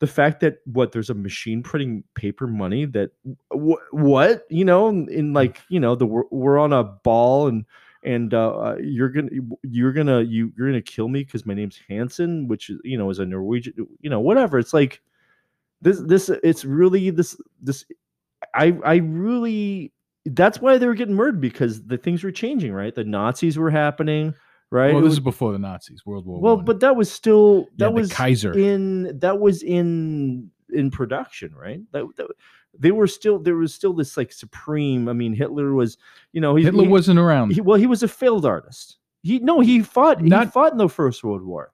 the 0.02 0.06
fact 0.08 0.40
that 0.40 0.58
what 0.64 0.90
there's 0.90 1.10
a 1.10 1.14
machine 1.14 1.62
printing 1.62 2.02
paper 2.14 2.48
money 2.48 2.86
that 2.86 3.12
wh- 3.54 3.78
what 3.92 4.44
you 4.50 4.64
know 4.64 4.88
in, 4.88 5.08
in 5.08 5.32
like 5.32 5.60
you 5.68 5.78
know 5.78 5.94
the 5.94 6.04
we're, 6.04 6.24
we're 6.32 6.58
on 6.58 6.72
a 6.72 6.82
ball 6.82 7.46
and 7.46 7.64
and 8.02 8.34
uh, 8.34 8.50
uh, 8.56 8.76
you're 8.82 9.10
gonna 9.10 9.30
you're 9.62 9.92
gonna 9.92 10.22
you 10.22 10.52
you're 10.58 10.66
gonna 10.66 10.82
kill 10.82 11.06
me 11.06 11.22
because 11.22 11.46
my 11.46 11.54
name's 11.54 11.78
Hansen, 11.88 12.48
which 12.48 12.68
is 12.68 12.80
you 12.82 12.98
know 12.98 13.10
is 13.10 13.20
a 13.20 13.24
Norwegian, 13.24 13.74
you 14.00 14.10
know 14.10 14.18
whatever. 14.18 14.58
It's 14.58 14.74
like 14.74 15.00
this 15.82 16.00
this 16.00 16.28
it's 16.28 16.64
really 16.64 17.10
this 17.10 17.40
this 17.60 17.84
I 18.56 18.76
I 18.84 18.96
really 18.96 19.92
that's 20.26 20.60
why 20.60 20.78
they 20.78 20.86
were 20.88 20.94
getting 20.94 21.14
murdered 21.14 21.40
because 21.40 21.84
the 21.84 21.96
things 21.96 22.24
were 22.24 22.32
changing, 22.32 22.72
right? 22.72 22.92
The 22.92 23.04
Nazis 23.04 23.56
were 23.56 23.70
happening, 23.70 24.34
right? 24.72 24.92
Well, 24.92 25.02
this 25.02 25.10
was- 25.10 25.18
is 25.18 25.20
before 25.20 25.52
the 25.52 25.58
Nazis, 25.58 26.04
World 26.04 26.26
War 26.26 26.40
well, 26.40 26.56
One. 26.56 26.64
but 26.64 26.80
that 26.80 26.96
was 26.96 27.10
still 27.12 27.66
that 27.76 27.86
the 27.86 27.90
was 27.92 28.12
Kaiser. 28.12 28.52
in 28.58 29.18
that 29.20 29.38
was 29.38 29.62
in 29.62 30.50
in 30.70 30.90
production, 30.90 31.54
right? 31.54 31.80
That, 31.92 32.06
that 32.16 32.26
they 32.78 32.90
were 32.90 33.06
still 33.06 33.38
there 33.38 33.56
was 33.56 33.72
still 33.74 33.92
this 33.92 34.16
like 34.16 34.32
supreme. 34.32 35.08
I 35.08 35.12
mean, 35.12 35.34
Hitler 35.34 35.74
was, 35.74 35.98
you 36.32 36.40
know, 36.40 36.56
he, 36.56 36.64
Hitler 36.64 36.84
he- 36.84 36.88
wasn't 36.88 37.18
around. 37.18 37.52
he, 37.52 37.60
well, 37.60 37.78
he 37.78 37.86
was 37.86 38.02
a 38.02 38.08
failed 38.08 38.46
artist. 38.46 38.96
He 39.22 39.38
no, 39.38 39.60
he 39.60 39.82
fought. 39.82 40.20
he 40.20 40.28
Not- 40.28 40.52
fought 40.52 40.72
in 40.72 40.78
the 40.78 40.88
First 40.88 41.22
World 41.22 41.42
War. 41.44 41.72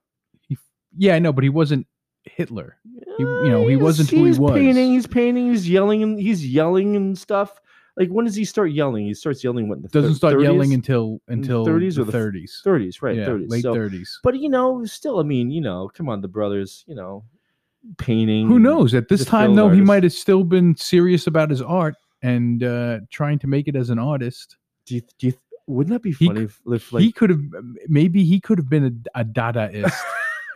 yeah, 0.97 1.15
I 1.15 1.19
know, 1.19 1.31
but 1.33 1.43
he 1.43 1.49
wasn't 1.49 1.87
Hitler. 2.25 2.77
He- 3.17 3.23
you 3.23 3.49
know, 3.49 3.67
he 3.67 3.75
wasn't 3.77 4.09
who 4.09 4.17
he 4.17 4.21
was. 4.23 4.29
he's 4.31 4.39
was. 4.39 4.51
Painting, 4.53 4.91
he's 4.91 5.07
painting. 5.07 5.49
He's 5.49 5.67
yelling 5.69 6.03
and 6.03 6.19
he's 6.19 6.45
yelling 6.45 6.95
and 6.95 7.17
stuff. 7.17 7.59
Like 7.99 8.09
when 8.09 8.23
does 8.23 8.35
he 8.35 8.45
start 8.45 8.71
yelling? 8.71 9.05
He 9.05 9.13
starts 9.13 9.43
yelling 9.43 9.67
what 9.67 9.75
in 9.75 9.81
the 9.83 9.89
Doesn't 9.89 10.13
thir- 10.13 10.17
start 10.17 10.41
yelling 10.41 10.73
until 10.73 11.19
until 11.27 11.65
30s 11.65 11.97
or 11.97 12.05
the 12.05 12.13
30s. 12.13 12.63
30s, 12.65 13.01
right? 13.01 13.17
yeah, 13.17 13.25
30s. 13.25 13.49
late 13.49 13.61
so, 13.63 13.75
30s. 13.75 14.07
but 14.23 14.39
you 14.39 14.47
know, 14.47 14.85
still, 14.85 15.19
I 15.19 15.23
mean, 15.23 15.51
you 15.51 15.59
know, 15.59 15.91
come 15.93 16.07
on, 16.07 16.21
the 16.21 16.29
brothers, 16.29 16.85
you 16.87 16.95
know, 16.95 17.25
painting. 17.97 18.47
Who 18.47 18.57
knows? 18.57 18.93
At 18.93 19.09
this 19.09 19.25
time, 19.25 19.55
though, 19.55 19.69
he 19.69 19.81
might 19.81 20.03
have 20.03 20.13
still 20.13 20.45
been 20.45 20.77
serious 20.77 21.27
about 21.27 21.49
his 21.49 21.61
art 21.61 21.95
and 22.21 22.63
uh, 22.63 22.99
trying 23.09 23.37
to 23.39 23.47
make 23.47 23.67
it 23.67 23.75
as 23.75 23.89
an 23.89 23.99
artist. 23.99 24.55
Do 24.85 24.95
you, 24.95 25.01
do 25.17 25.27
you, 25.27 25.33
wouldn't 25.67 25.93
that 25.93 26.01
be 26.01 26.11
He 26.13 26.27
funny 26.27 26.43
if, 26.43 26.59
if 26.67 26.93
like 26.93 27.03
he 27.03 27.11
could 27.11 27.29
have 27.29 27.41
maybe 27.87 28.23
he 28.23 28.39
could 28.39 28.57
have 28.57 28.69
been 28.69 29.03
a, 29.13 29.19
a 29.19 29.25
Dadaist. 29.25 29.93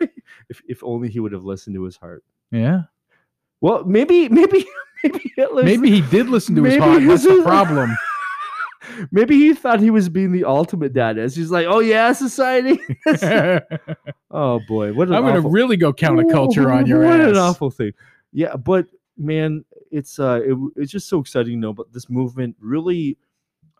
if, 0.48 0.62
if 0.66 0.82
only 0.82 1.08
he 1.08 1.20
would 1.20 1.32
have 1.32 1.44
listened 1.44 1.74
to 1.76 1.82
his 1.84 1.96
heart? 1.96 2.24
yeah, 2.50 2.82
Well, 3.64 3.82
maybe 3.86 4.28
maybe 4.40 4.66
maybe 5.02 5.32
Hitler's, 5.34 5.64
maybe 5.64 5.90
he 5.90 6.02
did 6.02 6.28
listen 6.28 6.54
to 6.56 6.64
his 6.64 6.76
heart. 6.76 7.02
That's 7.02 7.22
the 7.22 7.40
problem. 7.42 7.96
maybe 9.10 9.38
he 9.38 9.54
thought 9.54 9.80
he 9.80 9.88
was 9.88 10.10
being 10.10 10.32
the 10.32 10.44
ultimate 10.44 10.92
dadaist. 10.92 11.34
He's 11.34 11.50
like, 11.50 11.66
oh 11.66 11.78
yeah, 11.78 12.12
society. 12.12 12.78
Oh 14.36 14.58
boy, 14.66 14.92
what 14.92 15.08
an 15.08 15.14
gonna 15.14 15.40
really 15.40 15.76
go 15.76 15.92
counterculture 15.92 16.70
on 16.70 16.86
your 16.86 17.04
what 17.04 17.20
ass. 17.20 17.28
an 17.28 17.36
awful 17.36 17.70
thing. 17.70 17.92
Yeah, 18.32 18.56
but 18.56 18.86
man, 19.16 19.64
it's 19.92 20.18
uh, 20.18 20.40
it, 20.44 20.58
it's 20.74 20.90
just 20.90 21.08
so 21.08 21.20
exciting 21.20 21.52
to 21.52 21.58
know 21.58 21.70
about 21.70 21.92
this 21.92 22.10
movement. 22.10 22.56
Really, 22.58 23.16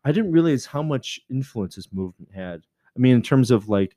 I 0.05 0.13
didn't 0.13 0.31
realize 0.31 0.65
how 0.65 0.81
much 0.81 1.21
influence 1.29 1.75
this 1.75 1.93
movement 1.93 2.31
had. 2.33 2.63
I 2.97 3.01
mean, 3.01 3.17
in 3.17 3.23
terms 3.23 3.51
of 3.51 3.69
like 3.69 3.97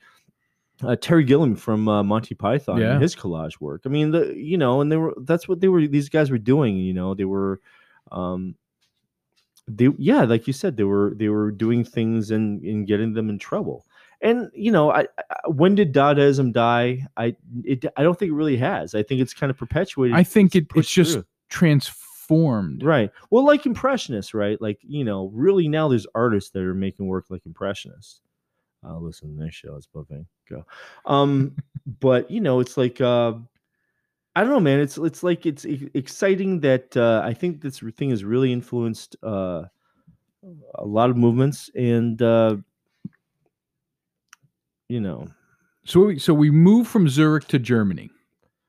uh, 0.84 0.96
Terry 0.96 1.24
Gilliam 1.24 1.56
from 1.56 1.88
uh, 1.88 2.04
Monty 2.04 2.36
Python, 2.36 2.80
Yeah. 2.80 2.94
and 2.94 3.02
his 3.02 3.16
collage 3.16 3.60
work. 3.60 3.82
I 3.86 3.90
mean, 3.90 4.12
the 4.12 4.34
you 4.36 4.58
know, 4.58 4.82
and 4.82 4.92
they 4.92 4.98
were 4.98 5.14
that's 5.22 5.48
what 5.48 5.60
they 5.62 5.68
were. 5.68 5.86
These 5.88 6.10
guys 6.10 6.30
were 6.32 6.38
doing. 6.38 6.78
You 6.78 6.94
know, 6.94 7.14
they 7.14 7.26
were. 7.26 7.60
um 8.12 8.56
they 9.70 9.90
yeah 9.98 10.24
like 10.24 10.48
you 10.48 10.54
said 10.54 10.78
they 10.78 10.86
were 10.86 11.12
they 11.18 11.28
were 11.28 11.52
doing 11.52 11.84
things 11.84 12.32
and 12.32 12.62
and 12.64 12.88
getting 12.88 13.12
them 13.14 13.30
in 13.30 13.38
trouble 13.38 13.86
and 14.22 14.50
you 14.54 14.72
know 14.72 14.92
I, 14.94 15.02
I 15.30 15.50
when 15.50 15.76
did 15.76 15.94
dadaism 15.94 16.54
die 16.54 17.06
i 17.18 17.36
it 17.66 17.84
i 17.98 18.02
don't 18.04 18.18
think 18.18 18.30
it 18.32 18.36
really 18.36 18.56
has 18.56 18.96
i 18.96 19.04
think 19.04 19.20
it's 19.20 19.34
kind 19.34 19.50
of 19.50 19.58
perpetuated 19.58 20.16
I 20.16 20.24
think 20.24 20.56
it, 20.56 20.68
it's 20.74 20.90
just 20.90 21.16
through. 21.16 21.26
transformed. 21.50 22.82
right 22.82 23.12
well 23.30 23.44
like 23.46 23.66
impressionists 23.66 24.34
right 24.34 24.62
like 24.62 24.80
you 24.88 25.04
know 25.04 25.32
really 25.34 25.68
now 25.68 25.90
there's 25.90 26.08
artists 26.16 26.52
that 26.52 26.64
are 26.64 26.74
making 26.74 27.08
work 27.08 27.26
like 27.30 27.46
impressionists 27.46 28.22
uh 28.86 28.98
listen 28.98 29.36
to 29.36 29.44
this 29.44 29.54
show 29.54 29.76
it's 29.76 29.88
buffing 29.88 30.26
go 30.50 30.64
um 31.06 31.56
but 32.00 32.30
you 32.30 32.42
know 32.42 32.60
it's 32.60 32.78
like 32.78 33.00
uh 33.02 33.34
I 34.36 34.42
don't 34.42 34.52
know, 34.52 34.60
man. 34.60 34.80
It's 34.80 35.00
it's 35.00 35.24
like 35.24 35.48
it's 35.48 35.66
exciting 35.66 36.60
that 36.60 36.96
uh, 36.96 37.24
I 37.26 37.34
think 37.34 37.60
this 37.60 37.80
thing 37.80 38.12
has 38.12 38.24
really 38.24 38.54
influenced 38.54 39.16
uh, 39.24 39.64
a 40.76 40.86
lot 40.86 41.10
of 41.10 41.18
movements, 41.18 41.72
and 41.74 42.22
uh, 42.22 42.58
you 44.90 45.02
know, 45.02 45.28
So 45.86 46.02
we, 46.02 46.20
so 46.20 46.34
we 46.34 46.52
moved 46.52 46.90
from 46.90 47.10
Zurich 47.10 47.48
to 47.48 47.60
Germany. 47.60 48.12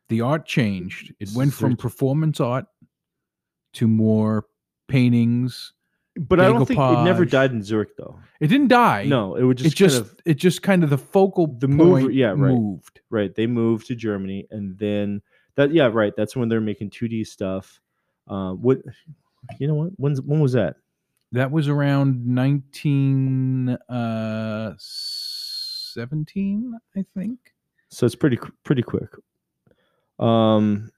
The 0.08 0.22
art 0.22 0.46
changed. 0.46 1.12
It 1.20 1.28
went 1.34 1.52
from 1.52 1.76
performance 1.76 2.40
art 2.40 2.64
to 3.74 3.86
more 3.86 4.46
paintings. 4.88 5.74
But 6.18 6.40
I 6.40 6.44
don't 6.44 6.66
think 6.66 6.80
it 6.80 7.04
never 7.04 7.25
died 7.25 7.52
in 7.52 7.62
Zurich, 7.62 7.96
though. 7.96 8.18
It 8.40 8.48
didn't 8.48 8.68
die. 8.68 9.04
No, 9.04 9.37
it 9.37 9.42
would 9.44 9.58
just 9.58 9.75
it 9.75 9.76
just 9.76 9.96
kind 9.96 10.06
of 10.06 10.20
it 10.25 10.34
just 10.34 10.62
kind 10.62 10.84
of 10.84 10.90
the 10.90 10.98
focal 10.98 11.46
The 11.46 11.68
move- 11.68 12.12
yeah, 12.12 12.28
right. 12.28 12.37
moved. 12.37 13.00
right. 13.10 13.34
They 13.34 13.46
moved 13.46 13.87
to 13.88 13.94
Germany, 13.94 14.46
and 14.50 14.76
then 14.78 15.22
that 15.56 15.72
yeah, 15.72 15.88
right. 15.92 16.14
That's 16.16 16.37
when 16.37 16.48
they're 16.48 16.60
making 16.60 16.90
two 16.90 17.08
D 17.08 17.25
stuff. 17.25 17.80
Uh, 18.26 18.52
what 18.52 18.78
you 19.58 19.66
know? 19.66 19.75
What 19.75 19.90
when's 19.96 20.20
when 20.20 20.40
was 20.40 20.52
that? 20.52 20.76
That 21.32 21.50
was 21.50 21.68
around 21.68 22.26
nineteen 22.26 23.70
uh, 23.88 24.75
seventeen, 24.78 26.78
I 26.96 27.04
think. 27.16 27.38
So 27.90 28.06
it's 28.06 28.14
pretty 28.14 28.38
pretty 28.64 28.82
quick. 28.82 29.10
Um. 30.18 30.90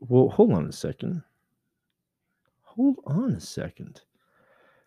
Well, 0.00 0.28
hold 0.28 0.52
on 0.52 0.66
a 0.66 0.72
second. 0.72 1.22
Hold 2.76 2.98
on 3.06 3.32
a 3.32 3.40
second. 3.40 4.02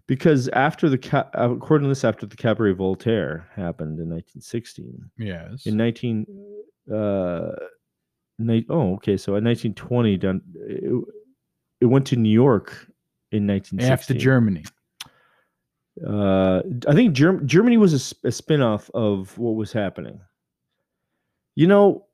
Because 0.07 0.47
after 0.49 0.89
the 0.89 0.97
ca- 0.97 1.29
uh, 1.37 1.51
according 1.51 1.85
to 1.85 1.89
this, 1.89 2.03
after 2.03 2.25
the 2.25 2.35
Cabaret 2.35 2.73
Voltaire 2.73 3.47
happened 3.55 3.99
in 3.99 4.09
1916, 4.09 5.09
Yes. 5.17 5.65
in 5.67 5.77
19 5.77 6.25
uh, 6.91 7.51
ni- 8.39 8.65
oh 8.69 8.93
okay, 8.95 9.17
so 9.17 9.35
in 9.35 9.43
1920, 9.43 10.17
done 10.17 10.41
it, 10.55 11.03
it 11.81 11.85
went 11.85 12.07
to 12.07 12.15
New 12.15 12.31
York 12.31 12.69
in 13.31 13.45
1916 13.45 13.91
After 13.91 14.13
Germany. 14.15 14.63
uh, 16.05 16.61
I 16.87 16.93
think 16.93 17.13
Germ- 17.13 17.45
Germany 17.45 17.77
was 17.77 17.93
a, 17.93 17.99
sp- 18.01 18.23
a 18.25 18.31
spin-off 18.31 18.89
of 18.93 19.37
what 19.37 19.51
was 19.55 19.71
happening. 19.71 20.19
You 21.55 21.67
know, 21.67 22.05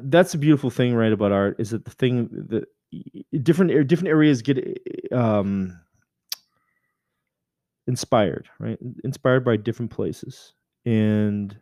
that's 0.00 0.34
a 0.34 0.38
beautiful 0.38 0.70
thing, 0.70 0.94
right, 0.94 1.12
about 1.12 1.32
art 1.32 1.56
is 1.58 1.70
that 1.70 1.84
the 1.84 1.90
thing 1.90 2.28
that 2.50 2.66
different 3.42 3.88
different 3.88 4.08
areas 4.08 4.42
get 4.42 4.58
um, 5.12 5.78
inspired, 7.86 8.48
right? 8.58 8.78
Inspired 9.04 9.44
by 9.44 9.56
different 9.56 9.90
places, 9.90 10.54
and 10.84 11.56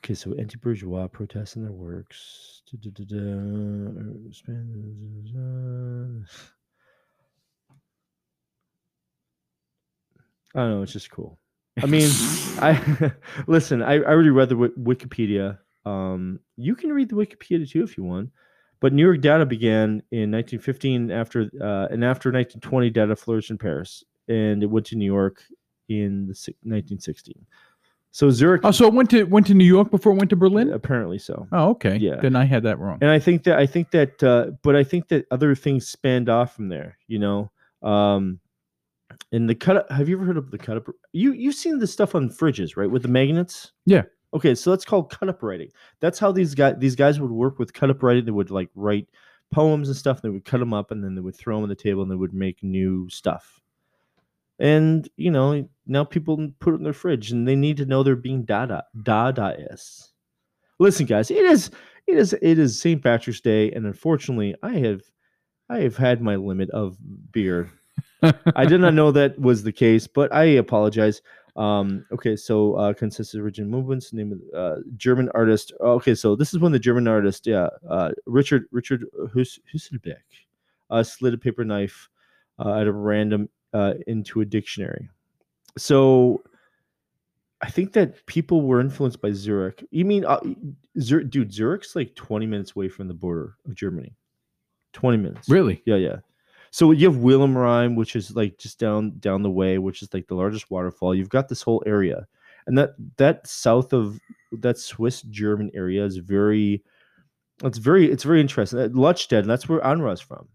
okay, 0.00 0.14
so 0.14 0.34
anti-bourgeois 0.34 1.08
protests 1.08 1.56
in 1.56 1.62
their 1.62 1.72
works. 1.72 2.62
I 10.54 10.60
don't 10.60 10.70
know. 10.70 10.82
It's 10.82 10.92
just 10.92 11.10
cool. 11.10 11.38
I 11.82 11.86
mean, 11.86 12.08
I 12.58 13.12
listen. 13.46 13.82
I, 13.82 13.94
I 13.94 14.04
already 14.04 14.30
read 14.30 14.48
the 14.48 14.54
Wi- 14.54 14.94
Wikipedia. 14.94 15.58
Um, 15.84 16.40
you 16.56 16.74
can 16.74 16.92
read 16.92 17.08
the 17.08 17.16
Wikipedia 17.16 17.68
too 17.68 17.82
if 17.82 17.96
you 17.98 18.04
want. 18.04 18.30
But 18.80 18.92
New 18.92 19.02
York 19.04 19.20
Dada 19.20 19.46
began 19.46 20.02
in 20.10 20.30
1915 20.30 21.10
after 21.10 21.42
uh, 21.60 21.88
and 21.90 22.04
after 22.04 22.30
1920 22.30 22.90
Dada 22.90 23.16
flourished 23.16 23.50
in 23.50 23.56
Paris 23.58 24.04
and 24.28 24.62
it 24.62 24.66
went 24.66 24.86
to 24.86 24.96
New 24.96 25.06
York 25.06 25.42
in 25.88 26.26
the 26.26 26.32
1916. 26.64 27.34
So 28.10 28.30
Zurich, 28.30 28.60
Oh, 28.64 28.70
so 28.70 28.86
it 28.86 28.92
went 28.94 29.10
to 29.10 29.24
went 29.24 29.46
to 29.48 29.54
New 29.54 29.64
York 29.64 29.90
before 29.90 30.12
it 30.12 30.16
went 30.16 30.30
to 30.30 30.36
Berlin. 30.36 30.70
apparently 30.72 31.18
so. 31.18 31.48
Oh, 31.50 31.70
okay. 31.70 31.96
Yeah. 31.96 32.16
Then 32.20 32.36
I 32.36 32.44
had 32.44 32.62
that 32.64 32.78
wrong. 32.78 32.98
And 33.00 33.10
I 33.10 33.18
think 33.18 33.44
that 33.44 33.58
I 33.58 33.66
think 33.66 33.90
that, 33.92 34.22
uh, 34.22 34.50
but 34.62 34.76
I 34.76 34.84
think 34.84 35.08
that 35.08 35.26
other 35.30 35.54
things 35.54 35.88
spanned 35.88 36.28
off 36.28 36.54
from 36.54 36.68
there. 36.68 36.98
You 37.08 37.18
know, 37.18 37.50
um, 37.82 38.38
and 39.32 39.48
the 39.48 39.54
cut. 39.54 39.90
Have 39.90 40.08
you 40.08 40.16
ever 40.16 40.24
heard 40.26 40.36
of 40.36 40.50
the 40.50 40.58
cut 40.58 40.76
up? 40.76 40.86
You 41.12 41.32
you've 41.32 41.54
seen 41.56 41.78
the 41.78 41.86
stuff 41.86 42.14
on 42.14 42.28
fridges, 42.30 42.76
right? 42.76 42.90
With 42.90 43.02
the 43.02 43.08
magnets. 43.08 43.72
Yeah. 43.84 44.02
Okay, 44.34 44.54
so 44.54 44.70
that's 44.70 44.84
called 44.84 45.10
cut 45.10 45.28
up 45.28 45.42
writing. 45.42 45.70
That's 46.00 46.18
how 46.18 46.32
these 46.32 46.54
guys 46.54 46.74
these 46.78 46.96
guys 46.96 47.20
would 47.20 47.30
work 47.30 47.58
with 47.58 47.72
cut 47.72 47.90
up 47.90 48.02
writing. 48.02 48.24
They 48.24 48.32
would 48.32 48.50
like 48.50 48.68
write 48.74 49.08
poems 49.52 49.88
and 49.88 49.96
stuff. 49.96 50.18
And 50.18 50.24
They 50.24 50.34
would 50.34 50.44
cut 50.44 50.58
them 50.58 50.74
up 50.74 50.90
and 50.90 51.02
then 51.02 51.14
they 51.14 51.20
would 51.20 51.36
throw 51.36 51.56
them 51.56 51.62
on 51.62 51.68
the 51.68 51.74
table 51.74 52.02
and 52.02 52.10
they 52.10 52.16
would 52.16 52.34
make 52.34 52.62
new 52.62 53.08
stuff. 53.08 53.60
And 54.58 55.08
you 55.16 55.30
know 55.30 55.68
now 55.86 56.04
people 56.04 56.48
put 56.58 56.74
it 56.74 56.78
in 56.78 56.84
their 56.84 56.92
fridge 56.92 57.30
and 57.30 57.46
they 57.46 57.56
need 57.56 57.76
to 57.78 57.86
know 57.86 58.02
they're 58.02 58.16
being 58.16 58.44
dada 58.44 58.84
dadaists. 58.96 60.10
Listen, 60.78 61.06
guys, 61.06 61.30
it 61.30 61.44
is 61.44 61.70
it 62.06 62.18
is 62.18 62.32
it 62.42 62.58
is 62.58 62.80
St. 62.80 63.02
Patrick's 63.02 63.40
Day, 63.40 63.70
and 63.72 63.86
unfortunately, 63.86 64.54
I 64.62 64.72
have 64.78 65.02
I 65.70 65.80
have 65.80 65.96
had 65.96 66.20
my 66.20 66.36
limit 66.36 66.70
of 66.70 66.96
beer. 67.32 67.70
I 68.56 68.64
did 68.66 68.80
not 68.80 68.94
know 68.94 69.10
that 69.12 69.38
was 69.38 69.62
the 69.62 69.72
case, 69.72 70.06
but 70.06 70.32
I 70.32 70.44
apologize. 70.44 71.22
Um, 71.56 72.04
okay, 72.12 72.34
so 72.36 72.74
uh, 72.74 72.92
consists 72.92 73.34
of 73.34 73.42
original 73.42 73.70
movements. 73.70 74.12
Name 74.12 74.32
of 74.32 74.40
uh, 74.58 74.80
German 74.96 75.28
artist. 75.34 75.72
Okay, 75.80 76.14
so 76.14 76.34
this 76.34 76.52
is 76.52 76.58
when 76.58 76.72
the 76.72 76.78
German 76.78 77.06
artist, 77.06 77.46
yeah, 77.46 77.68
uh, 77.88 78.10
Richard 78.26 78.64
Richard 78.72 79.04
Hus- 79.32 79.60
Husselbeck, 79.72 80.22
uh, 80.90 81.02
slid 81.02 81.34
a 81.34 81.38
paper 81.38 81.64
knife 81.64 82.08
uh, 82.58 82.74
at 82.74 82.86
a 82.86 82.92
random 82.92 83.48
uh, 83.72 83.94
into 84.06 84.40
a 84.40 84.44
dictionary. 84.44 85.08
So 85.76 86.42
I 87.60 87.70
think 87.70 87.92
that 87.92 88.26
people 88.26 88.62
were 88.62 88.80
influenced 88.80 89.20
by 89.20 89.32
Zurich. 89.32 89.84
You 89.90 90.04
mean, 90.04 90.24
uh, 90.24 90.40
Zur- 91.00 91.24
dude, 91.24 91.52
Zurich's 91.52 91.96
like 91.96 92.14
20 92.14 92.46
minutes 92.46 92.72
away 92.76 92.88
from 92.88 93.08
the 93.08 93.14
border 93.14 93.54
of 93.64 93.74
Germany. 93.74 94.14
20 94.92 95.18
minutes. 95.18 95.48
Really? 95.48 95.82
Yeah, 95.84 95.96
yeah. 95.96 96.16
So 96.74 96.90
you 96.90 97.08
have 97.08 97.18
Willem 97.18 97.56
Rhein, 97.56 97.94
which 97.94 98.16
is 98.16 98.34
like 98.34 98.58
just 98.58 98.80
down 98.80 99.16
down 99.20 99.44
the 99.44 99.50
way, 99.50 99.78
which 99.78 100.02
is 100.02 100.12
like 100.12 100.26
the 100.26 100.34
largest 100.34 100.72
waterfall. 100.72 101.14
You've 101.14 101.28
got 101.28 101.48
this 101.48 101.62
whole 101.62 101.84
area, 101.86 102.26
and 102.66 102.76
that 102.76 102.96
that 103.16 103.46
south 103.46 103.92
of 103.92 104.18
that 104.50 104.76
Swiss 104.76 105.22
German 105.22 105.70
area 105.72 106.04
is 106.04 106.16
very, 106.16 106.82
it's 107.62 107.78
very 107.78 108.10
it's 108.10 108.24
very 108.24 108.40
interesting. 108.40 108.80
At 108.80 108.92
that's 108.92 109.68
where 109.68 109.78
Anra's 109.82 110.20
from. 110.20 110.48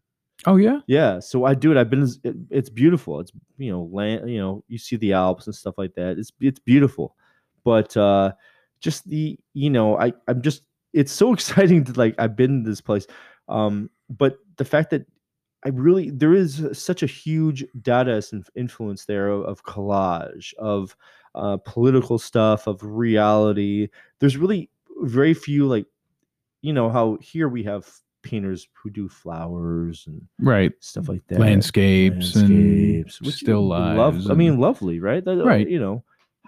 Oh 0.46 0.58
yeah. 0.58 0.82
Yeah, 0.88 1.22
so 1.22 1.46
I 1.46 1.54
do 1.54 1.72
it. 1.72 1.78
I've 1.78 1.90
been. 1.90 2.06
It, 2.26 2.36
it's 2.50 2.70
beautiful. 2.70 3.22
It's 3.22 3.32
you 3.58 3.72
know 3.72 3.84
land. 3.90 4.30
You 4.30 4.40
know 4.40 4.64
you 4.68 4.78
see 4.78 4.98
the 4.98 5.14
Alps 5.14 5.48
and 5.48 5.56
stuff 5.56 5.76
like 5.78 5.94
that. 5.96 6.18
It's 6.20 6.34
it's 6.42 6.60
beautiful, 6.60 7.16
but 7.64 7.96
uh 7.96 8.34
just 8.82 9.08
the 9.08 9.40
you 9.54 9.70
know 9.70 9.98
I 9.98 10.12
I'm 10.28 10.42
just 10.42 10.64
it's 10.92 11.14
so 11.14 11.32
exciting 11.38 11.86
to 11.86 11.94
like 11.94 12.16
I've 12.18 12.36
been 12.36 12.66
to 12.66 12.70
this 12.70 12.82
place, 12.82 13.08
um 13.48 13.90
but 14.10 14.38
the 14.58 14.66
fact 14.66 14.90
that 14.90 15.06
I 15.66 15.70
really 15.70 16.10
there 16.10 16.34
is 16.34 16.66
such 16.74 17.04
a 17.04 17.08
huge 17.08 17.66
Dadaist 17.82 18.34
inf- 18.34 18.50
influence 18.56 19.06
there 19.06 19.28
of, 19.30 19.44
of 19.44 19.64
collage 19.64 20.54
of 20.56 20.96
uh, 21.36 21.58
political 21.66 22.18
stuff 22.18 22.66
of 22.68 22.82
reality. 22.84 23.90
There's 24.20 24.38
really 24.38 24.70
very 25.02 25.34
few 25.34 25.68
like 25.68 25.86
you 26.62 26.74
know 26.74 26.90
how 26.90 27.18
here 27.22 27.48
we 27.50 27.64
have 27.64 27.88
painters 28.22 28.68
who 28.74 28.90
do 28.90 29.08
flowers 29.08 30.04
and 30.08 30.22
Right. 30.40 30.74
stuff 30.82 31.08
like 31.08 31.26
that 31.28 31.40
Landscapes, 31.40 32.36
landscapes, 32.36 33.20
and 33.20 33.26
which 33.28 33.36
still 33.36 33.66
lives. 33.66 34.26
love 34.26 34.32
i 34.32 34.34
mean 34.34 34.60
lovely 34.60 35.00
right 35.00 35.24
That- 35.24 35.40
uh, 35.40 35.46
Right. 35.46 35.70
you 35.70 35.80
know 35.80 36.04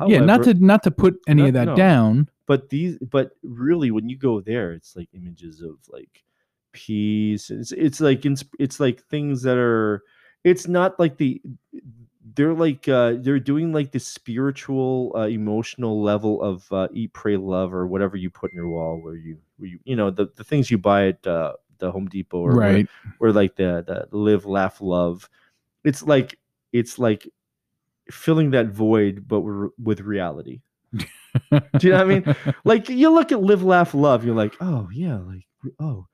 yeah, 0.08 0.20
not 0.20 0.44
to 0.44 0.53
not 0.56 0.84
to 0.84 0.91
put 0.91 1.18
any 1.27 1.44
Not- 1.44 1.48
of 1.50 1.53
that 1.53 1.65
no. 1.68 1.75
down. 1.75 2.30
but 2.46 2.68
these 2.70 2.98
but 3.00 3.32
really 3.44 3.89
when 3.91 4.10
you 4.10 4.18
go 4.18 4.41
there 4.41 4.74
it's 4.74 4.96
like 4.98 5.08
images 5.13 5.62
of 5.62 5.75
like 5.89 6.24
peace 6.72 7.50
it's 7.50 7.72
it's 7.72 8.00
like 8.00 8.25
it's, 8.25 8.44
it's 8.60 8.80
like 8.80 9.01
things 9.06 9.42
that 9.44 9.58
are 9.58 10.04
it's 10.44 10.68
not 10.68 11.00
like 11.00 11.18
the 11.18 11.42
they're 12.36 12.54
like 12.54 12.88
uh 12.88 13.13
they're 13.20 13.40
doing 13.40 13.74
like 13.74 13.92
the 13.92 14.00
spiritual 14.00 15.12
uh, 15.16 15.28
emotional 15.28 16.01
level 16.01 16.42
of 16.42 16.72
uh, 16.72 16.88
eat 16.94 17.12
pray 17.13 17.36
love 17.38 17.74
or 17.74 17.88
whatever 17.88 18.16
you 18.16 18.30
put 18.30 18.51
in 18.51 18.56
your 18.56 18.70
wall 18.70 19.00
where 19.01 19.16
you 19.16 19.38
where 19.58 19.70
you 19.70 19.80
you 19.84 19.96
know 19.96 20.10
the, 20.10 20.28
the 20.36 20.44
things 20.44 20.72
you 20.72 20.78
buy 20.78 21.08
at 21.08 21.28
uh, 21.28 21.54
the 21.80 21.92
home 21.92 22.08
depot 22.08 22.38
or 22.40 22.56
where- 22.56 22.74
Right. 22.74 22.88
or 23.20 23.32
like 23.34 23.56
the 23.56 23.84
the 24.12 24.16
live 24.18 24.46
laugh 24.46 24.80
love 24.82 25.30
it's 25.84 26.04
like 26.04 26.38
it's 26.72 26.98
like 26.98 27.28
filling 28.10 28.51
that 28.51 28.68
void 28.68 29.28
but 29.28 29.42
with 29.42 30.00
reality 30.01 30.62
do 31.80 31.88
you 31.88 31.90
know 31.92 31.98
what 31.98 32.01
i 32.01 32.04
mean 32.06 32.36
like 32.66 32.90
you 32.90 33.10
look 33.10 33.32
at 33.32 33.42
live 33.42 33.63
laugh 33.63 33.94
love 33.94 34.24
you're 34.25 34.36
like 34.36 34.54
oh 34.62 34.88
yeah 34.94 35.18
like 35.18 35.46
oh 35.80 36.06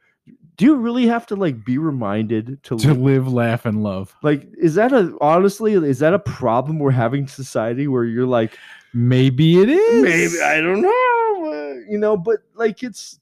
do 0.58 0.66
you 0.66 0.76
really 0.76 1.06
have 1.08 1.26
to 1.28 1.36
like 1.36 1.64
be 1.64 1.78
reminded 1.78 2.62
to, 2.64 2.76
to 2.78 2.88
live? 2.88 2.98
live, 3.00 3.34
laugh, 3.34 3.66
and 3.66 3.84
love. 3.84 4.16
like 4.24 4.48
is 4.58 4.76
that 4.76 4.92
a 4.92 5.16
honestly 5.22 5.74
is 5.74 6.00
that 6.00 6.14
a 6.14 6.20
problem 6.20 6.80
we're 6.80 6.92
having 6.92 7.22
in 7.22 7.28
society 7.28 7.88
where 7.88 8.04
you're 8.06 8.26
like 8.26 8.58
Maybe 8.94 9.62
it 9.62 9.70
is. 9.70 10.04
maybe 10.04 10.42
i 10.44 10.60
don't 10.60 10.82
know 10.82 10.90
uh, 11.52 11.92
you 11.92 11.98
know 12.00 12.18
but 12.18 12.40
like 12.56 12.82
it's 12.84 13.20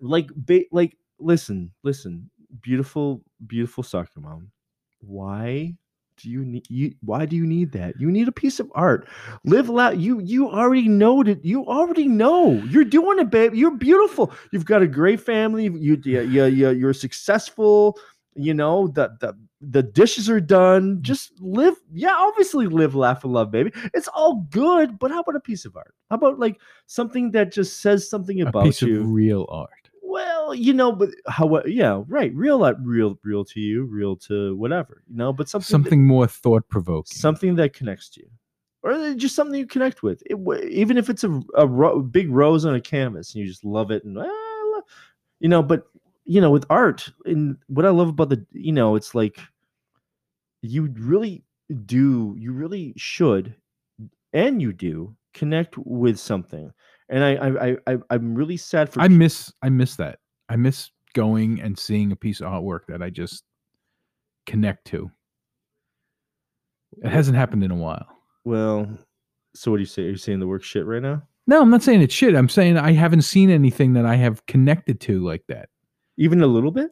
like 0.00 0.28
ba- 0.34 0.64
like 0.72 0.96
listen 1.18 1.70
listen 1.82 2.30
beautiful 2.62 3.22
beautiful 3.46 3.82
soccer 3.84 4.20
mom 4.20 4.50
why 5.00 5.74
do 6.22 6.30
you 6.30 6.44
need 6.44 6.64
you 6.70 6.94
why 7.00 7.26
do 7.26 7.36
you 7.36 7.46
need 7.46 7.72
that? 7.72 8.00
You 8.00 8.10
need 8.10 8.28
a 8.28 8.32
piece 8.32 8.60
of 8.60 8.70
art. 8.74 9.08
Live 9.44 9.68
loud 9.68 9.98
you 9.98 10.20
you 10.20 10.48
already 10.48 10.88
know 10.88 11.22
that 11.22 11.44
you 11.44 11.66
already 11.66 12.06
know. 12.08 12.52
You're 12.68 12.84
doing 12.84 13.18
it 13.18 13.30
babe. 13.30 13.54
You're 13.54 13.76
beautiful. 13.76 14.32
You've 14.52 14.64
got 14.64 14.82
a 14.82 14.86
great 14.86 15.20
family. 15.20 15.64
You 15.64 16.00
you, 16.04 16.20
you, 16.22 16.44
you 16.46 16.70
you're 16.70 16.94
successful. 16.94 17.98
You 18.34 18.54
know 18.54 18.88
the 18.88 19.16
the 19.20 19.34
the 19.60 19.82
dishes 19.82 20.30
are 20.30 20.40
done. 20.40 20.98
Just 21.02 21.32
live 21.40 21.74
yeah 21.92 22.14
obviously 22.16 22.66
live 22.66 22.94
laugh 22.94 23.24
and 23.24 23.32
love 23.32 23.50
baby. 23.50 23.72
It's 23.92 24.08
all 24.08 24.46
good 24.50 24.98
but 24.98 25.10
how 25.10 25.20
about 25.20 25.36
a 25.36 25.40
piece 25.40 25.64
of 25.64 25.76
art? 25.76 25.94
How 26.08 26.16
about 26.16 26.38
like 26.38 26.60
something 26.86 27.32
that 27.32 27.52
just 27.52 27.80
says 27.80 28.08
something 28.08 28.40
A 28.40 28.46
about 28.46 28.64
piece 28.66 28.80
you? 28.82 29.00
of 29.00 29.10
real 29.10 29.46
art. 29.50 29.81
Well, 30.12 30.54
you 30.54 30.72
know, 30.74 30.92
but 30.92 31.10
how? 31.26 31.62
Yeah, 31.64 32.02
right. 32.06 32.32
Real, 32.34 32.58
real, 32.82 33.18
real 33.24 33.44
to 33.46 33.60
you, 33.60 33.84
real 33.84 34.14
to 34.28 34.54
whatever. 34.56 35.02
You 35.08 35.16
know, 35.16 35.32
but 35.32 35.48
something, 35.48 35.64
that- 35.64 35.70
Something 35.84 36.06
more 36.06 36.26
thought 36.26 36.68
provoking. 36.68 37.16
something 37.16 37.56
that 37.56 37.72
connects 37.72 38.08
to 38.10 38.20
you, 38.20 38.30
or 38.82 39.14
just 39.14 39.34
something 39.34 39.58
you 39.58 39.66
connect 39.66 40.02
with. 40.02 40.22
It, 40.26 40.36
even 40.70 40.98
if 40.98 41.08
it's 41.10 41.24
a, 41.24 41.40
a 41.56 41.66
ro- 41.66 42.00
big 42.02 42.30
rose 42.30 42.64
on 42.64 42.74
a 42.74 42.80
canvas 42.80 43.34
and 43.34 43.42
you 43.42 43.48
just 43.48 43.64
love 43.64 43.90
it, 43.90 44.04
and 44.04 44.18
ah, 44.18 44.80
you 45.40 45.48
know, 45.48 45.62
but 45.62 45.86
you 46.24 46.40
know, 46.40 46.50
with 46.50 46.66
art, 46.70 47.08
and 47.24 47.56
what 47.68 47.84
I 47.86 47.90
love 47.90 48.08
about 48.08 48.28
the, 48.28 48.44
you 48.52 48.72
know, 48.72 48.94
it's 48.96 49.14
like 49.14 49.38
you 50.62 50.88
really 50.98 51.42
do, 51.86 52.36
you 52.38 52.52
really 52.52 52.94
should, 52.96 53.54
and 54.32 54.60
you 54.62 54.72
do 54.72 55.16
connect 55.34 55.76
with 55.78 56.18
something. 56.18 56.72
And 57.12 57.22
I, 57.22 57.34
I, 57.34 57.68
I, 57.68 57.76
I 57.86 57.96
I'm 58.10 58.34
really 58.34 58.56
sad 58.56 58.88
for 58.92 59.00
I 59.00 59.06
miss 59.08 59.52
I 59.62 59.68
miss 59.68 59.96
that. 59.96 60.18
I 60.48 60.56
miss 60.56 60.90
going 61.14 61.60
and 61.60 61.78
seeing 61.78 62.10
a 62.10 62.16
piece 62.16 62.40
of 62.40 62.46
artwork 62.46 62.86
that 62.88 63.02
I 63.02 63.10
just 63.10 63.44
connect 64.46 64.86
to. 64.86 65.10
It 67.02 67.10
hasn't 67.10 67.36
happened 67.36 67.64
in 67.64 67.70
a 67.70 67.76
while. 67.76 68.06
Well, 68.44 68.88
so 69.54 69.70
what 69.70 69.76
do 69.76 69.82
you 69.82 69.86
say? 69.86 70.04
Are 70.06 70.10
you 70.10 70.16
saying 70.16 70.40
the 70.40 70.46
work 70.46 70.62
shit 70.64 70.86
right 70.86 71.02
now? 71.02 71.22
No, 71.46 71.60
I'm 71.60 71.70
not 71.70 71.82
saying 71.82 72.00
it's 72.02 72.14
shit. 72.14 72.34
I'm 72.34 72.48
saying 72.48 72.78
I 72.78 72.92
haven't 72.92 73.22
seen 73.22 73.50
anything 73.50 73.92
that 73.94 74.06
I 74.06 74.14
have 74.16 74.44
connected 74.46 75.00
to 75.02 75.22
like 75.24 75.44
that, 75.48 75.68
Even 76.16 76.42
a 76.42 76.46
little 76.46 76.70
bit? 76.70 76.90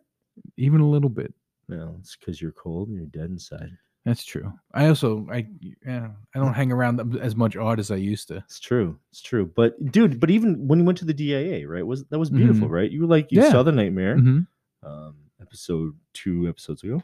even 0.56 0.80
a 0.80 0.88
little 0.88 1.10
bit. 1.10 1.32
No, 1.68 1.96
it's 2.00 2.16
because 2.16 2.40
you're 2.42 2.52
cold 2.52 2.88
and 2.88 2.96
you're 2.96 3.06
dead 3.06 3.30
inside. 3.30 3.70
That's 4.04 4.24
true. 4.24 4.52
I 4.72 4.86
also 4.86 5.26
I 5.30 5.46
yeah, 5.86 6.08
I 6.34 6.38
don't 6.38 6.54
hang 6.54 6.72
around 6.72 7.18
as 7.20 7.36
much 7.36 7.54
art 7.56 7.78
as 7.78 7.90
I 7.90 7.96
used 7.96 8.28
to. 8.28 8.36
It's 8.38 8.58
true. 8.58 8.98
It's 9.10 9.20
true. 9.20 9.52
But 9.54 9.92
dude, 9.92 10.18
but 10.18 10.30
even 10.30 10.66
when 10.66 10.78
you 10.78 10.84
went 10.86 10.98
to 10.98 11.04
the 11.04 11.12
DIA, 11.14 11.68
right? 11.68 11.86
Was 11.86 12.04
that 12.06 12.18
was 12.18 12.30
beautiful, 12.30 12.68
Mhm. 12.68 12.70
right? 12.72 12.90
You 12.90 13.02
were 13.02 13.06
like 13.06 13.30
you 13.30 13.42
Yeah. 13.42 13.50
saw 13.50 13.62
the 13.62 13.72
nightmare, 13.72 14.16
Mhm. 14.16 14.46
um, 14.82 15.16
episode 15.40 15.94
two 16.14 16.48
episodes 16.48 16.82
ago, 16.82 17.02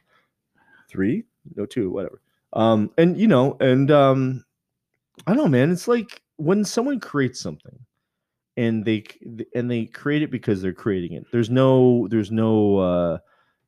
three, 0.89 1.25
no 1.55 1.67
two, 1.67 1.91
whatever. 1.91 2.23
Um, 2.55 2.91
and 2.97 3.19
you 3.19 3.27
know, 3.29 3.57
and 3.61 3.91
um, 3.91 4.45
I 5.27 5.35
don't 5.35 5.45
know, 5.45 5.49
man. 5.49 5.71
It's 5.71 5.89
like 5.89 6.23
when 6.37 6.65
someone 6.65 6.99
creates 6.99 7.41
something, 7.41 7.79
and 8.57 8.87
they 8.87 9.05
and 9.55 9.71
they 9.71 9.85
create 9.85 10.23
it 10.23 10.31
because 10.31 10.63
they're 10.63 10.73
creating 10.73 11.13
it. 11.13 11.27
There's 11.31 11.51
no, 11.51 12.09
there's 12.09 12.31
no, 12.31 12.79
uh, 12.79 13.19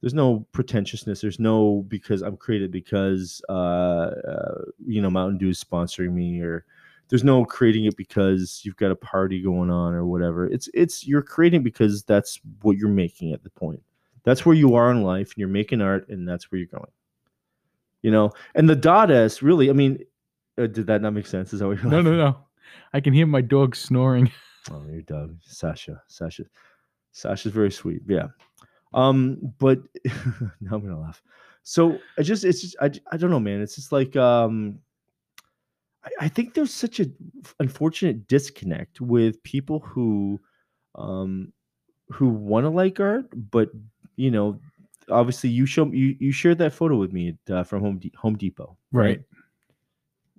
there's 0.01 0.15
no 0.15 0.47
pretentiousness. 0.53 1.21
There's 1.21 1.41
no 1.41 1.85
because 1.89 2.23
I'm 2.23 2.37
created 2.37 2.71
because 2.71 3.43
uh, 3.49 3.53
uh, 3.53 4.63
you 4.87 5.03
know 5.03 5.11
Mountain 5.11 5.39
Dew 5.39 5.49
is 5.49 5.63
sponsoring 5.63 6.13
me, 6.13 6.41
or 6.41 6.65
there's 7.09 7.25
no 7.25 7.45
creating 7.45 7.87
it 7.87 7.97
because 7.97 8.61
you've 8.65 8.77
got 8.77 8.93
a 8.93 8.97
party 8.97 9.43
going 9.43 9.71
on 9.71 9.95
or 9.95 10.05
whatever. 10.07 10.47
It's 10.47 10.69
it's 10.73 11.07
you're 11.07 11.23
creating 11.23 11.63
because 11.63 12.05
that's 12.05 12.41
what 12.63 12.77
you're 12.77 12.89
making 12.89 13.33
at 13.33 13.43
the 13.43 13.51
point. 13.51 13.83
That's 14.25 14.47
where 14.47 14.55
you 14.55 14.75
are 14.75 14.91
in 14.91 15.03
life, 15.03 15.29
and 15.29 15.39
you're 15.39 15.49
making 15.49 15.81
art, 15.81 16.09
and 16.09 16.29
that's 16.29 16.51
where 16.51 16.59
you're 16.59 16.69
going. 16.69 16.91
You 18.03 18.13
know, 18.13 18.31
and 18.55 18.69
the 18.69 18.77
Dadaist 18.77 19.43
really. 19.43 19.69
I 19.71 19.73
mean, 19.73 19.99
uh, 20.57 20.67
did 20.67 20.87
that 20.87 21.03
not 21.03 21.13
make 21.13 21.27
sense? 21.27 21.53
Is 21.53 21.61
that 21.61 21.67
what 21.67 21.83
you're 21.83 21.91
No, 21.91 22.01
no, 22.01 22.15
no. 22.15 22.37
I 22.93 23.01
can 23.01 23.13
hear 23.13 23.27
my 23.27 23.41
dog 23.41 23.75
snoring. 23.75 24.31
Oh, 24.71 24.85
your 24.91 25.03
dog, 25.03 25.37
Sasha. 25.43 26.03
Sasha. 26.09 26.45
Sasha's 27.13 27.53
very 27.53 27.71
sweet. 27.71 28.03
Yeah. 28.07 28.29
Um, 28.95 29.53
but 29.59 29.81
now 30.05 30.73
I'm 30.73 30.81
gonna 30.81 31.01
laugh. 31.01 31.23
So 31.63 31.99
I 32.17 32.23
just 32.23 32.45
it's 32.45 32.63
just 32.63 32.77
I, 32.81 32.91
I 33.13 33.17
don't 33.17 33.31
know, 33.31 33.41
man. 33.41 33.61
It's 33.61 33.75
just 33.75 33.93
like 33.93 34.17
um 34.17 34.79
I, 36.05 36.27
I 36.27 36.29
think 36.29 36.55
there's 36.55 36.73
such 36.73 37.01
a 37.01 37.07
unfortunate 37.61 38.29
disconnect 38.29 39.01
with 39.01 39.43
people 39.43 39.81
who 39.81 40.41
um 40.95 41.53
who 42.11 42.29
want 42.29 42.65
to 42.65 42.71
like 42.71 42.99
art, 43.01 43.27
but 43.51 43.71
you 44.17 44.31
know, 44.31 44.59
obviously 45.11 45.51
you 45.51 45.67
show 45.67 45.87
you 45.87 46.17
you 46.19 46.33
shared 46.33 46.59
that 46.59 46.73
photo 46.73 46.97
with 46.97 47.13
me 47.13 47.37
at, 47.47 47.55
uh, 47.55 47.65
from 47.65 47.81
Home 47.83 47.99
De- 47.99 48.13
Home 48.17 48.37
Depot. 48.37 48.77
Right. 48.93 49.23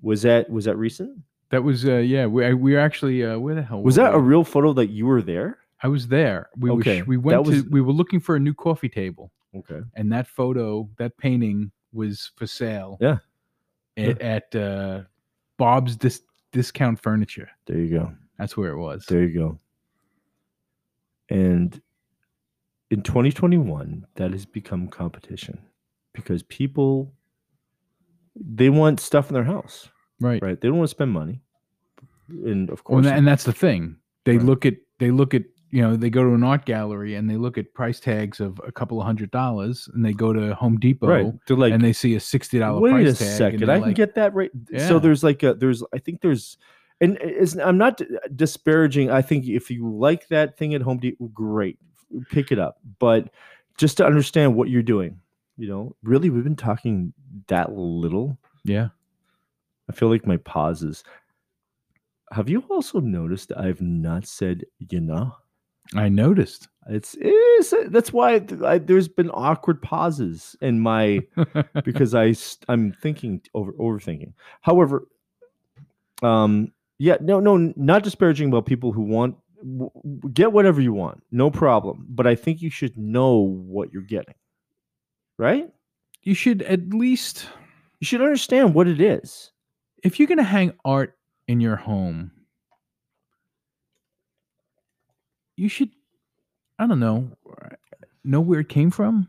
Was 0.01 0.23
that 0.23 0.49
was 0.49 0.65
that 0.65 0.77
recent? 0.77 1.19
That 1.49 1.63
was 1.63 1.85
uh 1.85 1.97
yeah, 1.97 2.25
we 2.25 2.45
I, 2.45 2.53
we 2.53 2.73
were 2.73 2.79
actually 2.79 3.23
uh 3.23 3.37
where 3.37 3.55
the 3.55 3.61
hell 3.61 3.83
Was 3.83 3.95
that 3.95 4.13
a 4.13 4.19
real 4.19 4.43
photo 4.43 4.73
that 4.73 4.87
you 4.87 5.05
were 5.05 5.21
there? 5.21 5.59
I 5.81 5.87
was 5.87 6.07
there. 6.07 6.49
We 6.57 6.69
Okay, 6.71 7.01
were, 7.01 7.07
we 7.07 7.17
went 7.17 7.45
was- 7.45 7.63
to 7.63 7.69
we 7.69 7.81
were 7.81 7.93
looking 7.93 8.19
for 8.19 8.35
a 8.35 8.39
new 8.39 8.53
coffee 8.53 8.89
table 8.89 9.31
Okay. 9.55 9.81
and 9.95 10.11
that 10.11 10.27
photo, 10.27 10.89
that 10.97 11.17
painting 11.17 11.71
was 11.93 12.31
for 12.35 12.45
sale. 12.47 12.97
Yeah. 13.01 13.17
At, 13.97 14.21
at 14.21 14.55
uh 14.55 15.01
Bob's 15.57 15.95
dis- 15.95 16.23
discount 16.51 16.99
furniture. 17.01 17.49
There 17.65 17.77
you 17.79 17.89
go. 17.99 18.13
That's 18.37 18.55
where 18.55 18.71
it 18.71 18.77
was. 18.77 19.05
There 19.07 19.23
you 19.23 19.33
go. 19.37 19.59
And 21.29 21.81
in 22.91 23.01
2021, 23.03 24.05
that 24.15 24.31
has 24.31 24.45
become 24.45 24.87
competition 24.87 25.59
because 26.13 26.43
people 26.43 27.13
they 28.35 28.69
want 28.69 28.99
stuff 29.01 29.29
in 29.29 29.33
their 29.33 29.43
house, 29.43 29.89
Right. 30.21 30.41
right? 30.41 30.59
They 30.59 30.67
don't 30.69 30.77
want 30.77 30.87
to 30.89 30.95
spend 30.95 31.11
money. 31.11 31.41
And 32.29 32.69
of 32.69 32.83
course, 32.83 32.97
and, 32.99 33.05
that- 33.05 33.17
and 33.17 33.27
that's 33.27 33.43
the 33.43 33.51
thing. 33.53 33.97
They 34.25 34.37
Right. 34.37 34.45
look 34.45 34.65
at 34.65 34.75
they 34.99 35.11
look 35.11 35.33
at 35.33 35.43
you 35.71 35.81
know 35.81 35.95
they 35.95 36.09
go 36.09 36.23
to 36.23 36.33
an 36.33 36.43
art 36.43 36.65
gallery 36.65 37.15
and 37.15 37.29
they 37.29 37.37
look 37.37 37.57
at 37.57 37.73
price 37.73 37.99
tags 37.99 38.39
of 38.39 38.59
a 38.65 38.71
couple 38.71 38.99
of 38.99 39.05
hundred 39.05 39.31
dollars 39.31 39.89
and 39.93 40.03
they 40.03 40.13
go 40.13 40.33
to 40.33 40.55
Home 40.55 40.79
Depot 40.79 41.07
right? 41.07 41.33
They're 41.47 41.57
like, 41.57 41.73
and 41.73 41.83
they 41.83 41.93
see 41.93 42.15
a 42.15 42.19
sixty 42.19 42.59
dollar 42.59 42.81
wait 42.81 42.91
price 42.91 43.21
a 43.21 43.23
tag. 43.23 43.37
second, 43.37 43.63
I 43.63 43.65
they're 43.65 43.75
can 43.77 43.87
like, 43.89 43.95
get 43.95 44.15
that 44.15 44.33
right. 44.33 44.51
Yeah. 44.69 44.87
So 44.87 44.99
there's 44.99 45.23
like 45.23 45.43
a 45.43 45.53
there's 45.53 45.83
I 45.93 45.99
think 45.99 46.21
there's 46.21 46.57
and 47.01 47.17
I'm 47.63 47.77
not 47.77 48.01
uh, 48.01 48.05
disparaging. 48.35 49.09
I 49.09 49.21
think 49.21 49.47
if 49.47 49.69
you 49.71 49.89
like 49.89 50.27
that 50.27 50.57
thing 50.57 50.73
at 50.73 50.81
Home 50.81 50.97
Depot, 50.97 51.27
great, 51.27 51.77
pick 52.29 52.51
it 52.51 52.59
up. 52.59 52.79
But 52.99 53.29
just 53.77 53.97
to 53.97 54.05
understand 54.05 54.55
what 54.55 54.69
you're 54.69 54.83
doing, 54.83 55.19
you 55.57 55.69
know, 55.69 55.95
really, 56.03 56.29
we've 56.29 56.43
been 56.43 56.55
talking 56.57 57.13
that 57.47 57.71
little. 57.71 58.37
yeah. 58.65 58.89
I 59.89 59.91
feel 59.91 60.09
like 60.09 60.27
my 60.27 60.37
pauses. 60.37 61.03
Have 62.31 62.47
you 62.47 62.63
also 62.69 62.99
noticed 62.99 63.51
I've 63.57 63.81
not 63.81 64.27
said 64.27 64.65
you 64.77 64.99
know? 64.99 65.35
I 65.95 66.09
noticed. 66.09 66.67
It's, 66.87 67.15
it's 67.19 67.73
that's 67.89 68.11
why 68.11 68.41
I, 68.65 68.79
there's 68.79 69.07
been 69.07 69.29
awkward 69.31 69.81
pauses 69.81 70.55
in 70.61 70.79
my 70.79 71.21
because 71.83 72.15
I 72.15 72.33
I'm 72.67 72.93
thinking 72.93 73.41
over 73.53 73.73
overthinking. 73.73 74.33
However, 74.61 75.07
um, 76.23 76.71
yeah, 76.97 77.17
no, 77.21 77.39
no, 77.39 77.73
not 77.75 78.03
disparaging 78.03 78.49
about 78.49 78.65
people 78.65 78.91
who 78.91 79.01
want 79.03 79.35
get 80.33 80.51
whatever 80.53 80.81
you 80.81 80.93
want, 80.93 81.21
no 81.31 81.51
problem. 81.51 82.05
But 82.09 82.25
I 82.27 82.35
think 82.35 82.61
you 82.61 82.69
should 82.71 82.97
know 82.97 83.37
what 83.37 83.91
you're 83.93 84.01
getting, 84.01 84.35
right? 85.37 85.69
you 86.23 86.33
should 86.33 86.61
at 86.63 86.89
least 86.89 87.47
You 87.99 88.05
should 88.05 88.21
understand 88.21 88.73
what 88.73 88.87
it 88.87 89.01
is. 89.01 89.51
if 90.03 90.19
you're 90.19 90.27
going 90.27 90.37
to 90.37 90.43
hang 90.43 90.73
art 90.85 91.17
in 91.47 91.59
your 91.59 91.75
home, 91.75 92.31
you 95.59 95.69
should, 95.69 95.89
I 96.79 96.87
don't 96.87 96.99
know, 96.99 97.29
know 98.23 98.41
where 98.41 98.61
it 98.61 98.69
came 98.69 98.91
from. 98.91 99.27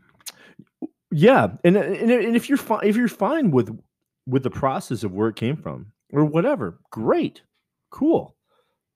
Yeah, 1.11 1.49
and 1.65 1.75
and, 1.75 2.09
and 2.11 2.35
if 2.35 2.47
you're 2.47 2.57
fine 2.57 2.79
if 2.83 2.95
you're 2.95 3.09
fine 3.09 3.51
with 3.51 3.77
with 4.27 4.43
the 4.43 4.49
process 4.49 5.03
of 5.03 5.11
where 5.11 5.27
it 5.27 5.35
came 5.35 5.57
from 5.57 5.91
or 6.13 6.23
whatever, 6.23 6.79
great, 6.89 7.41
cool. 7.89 8.35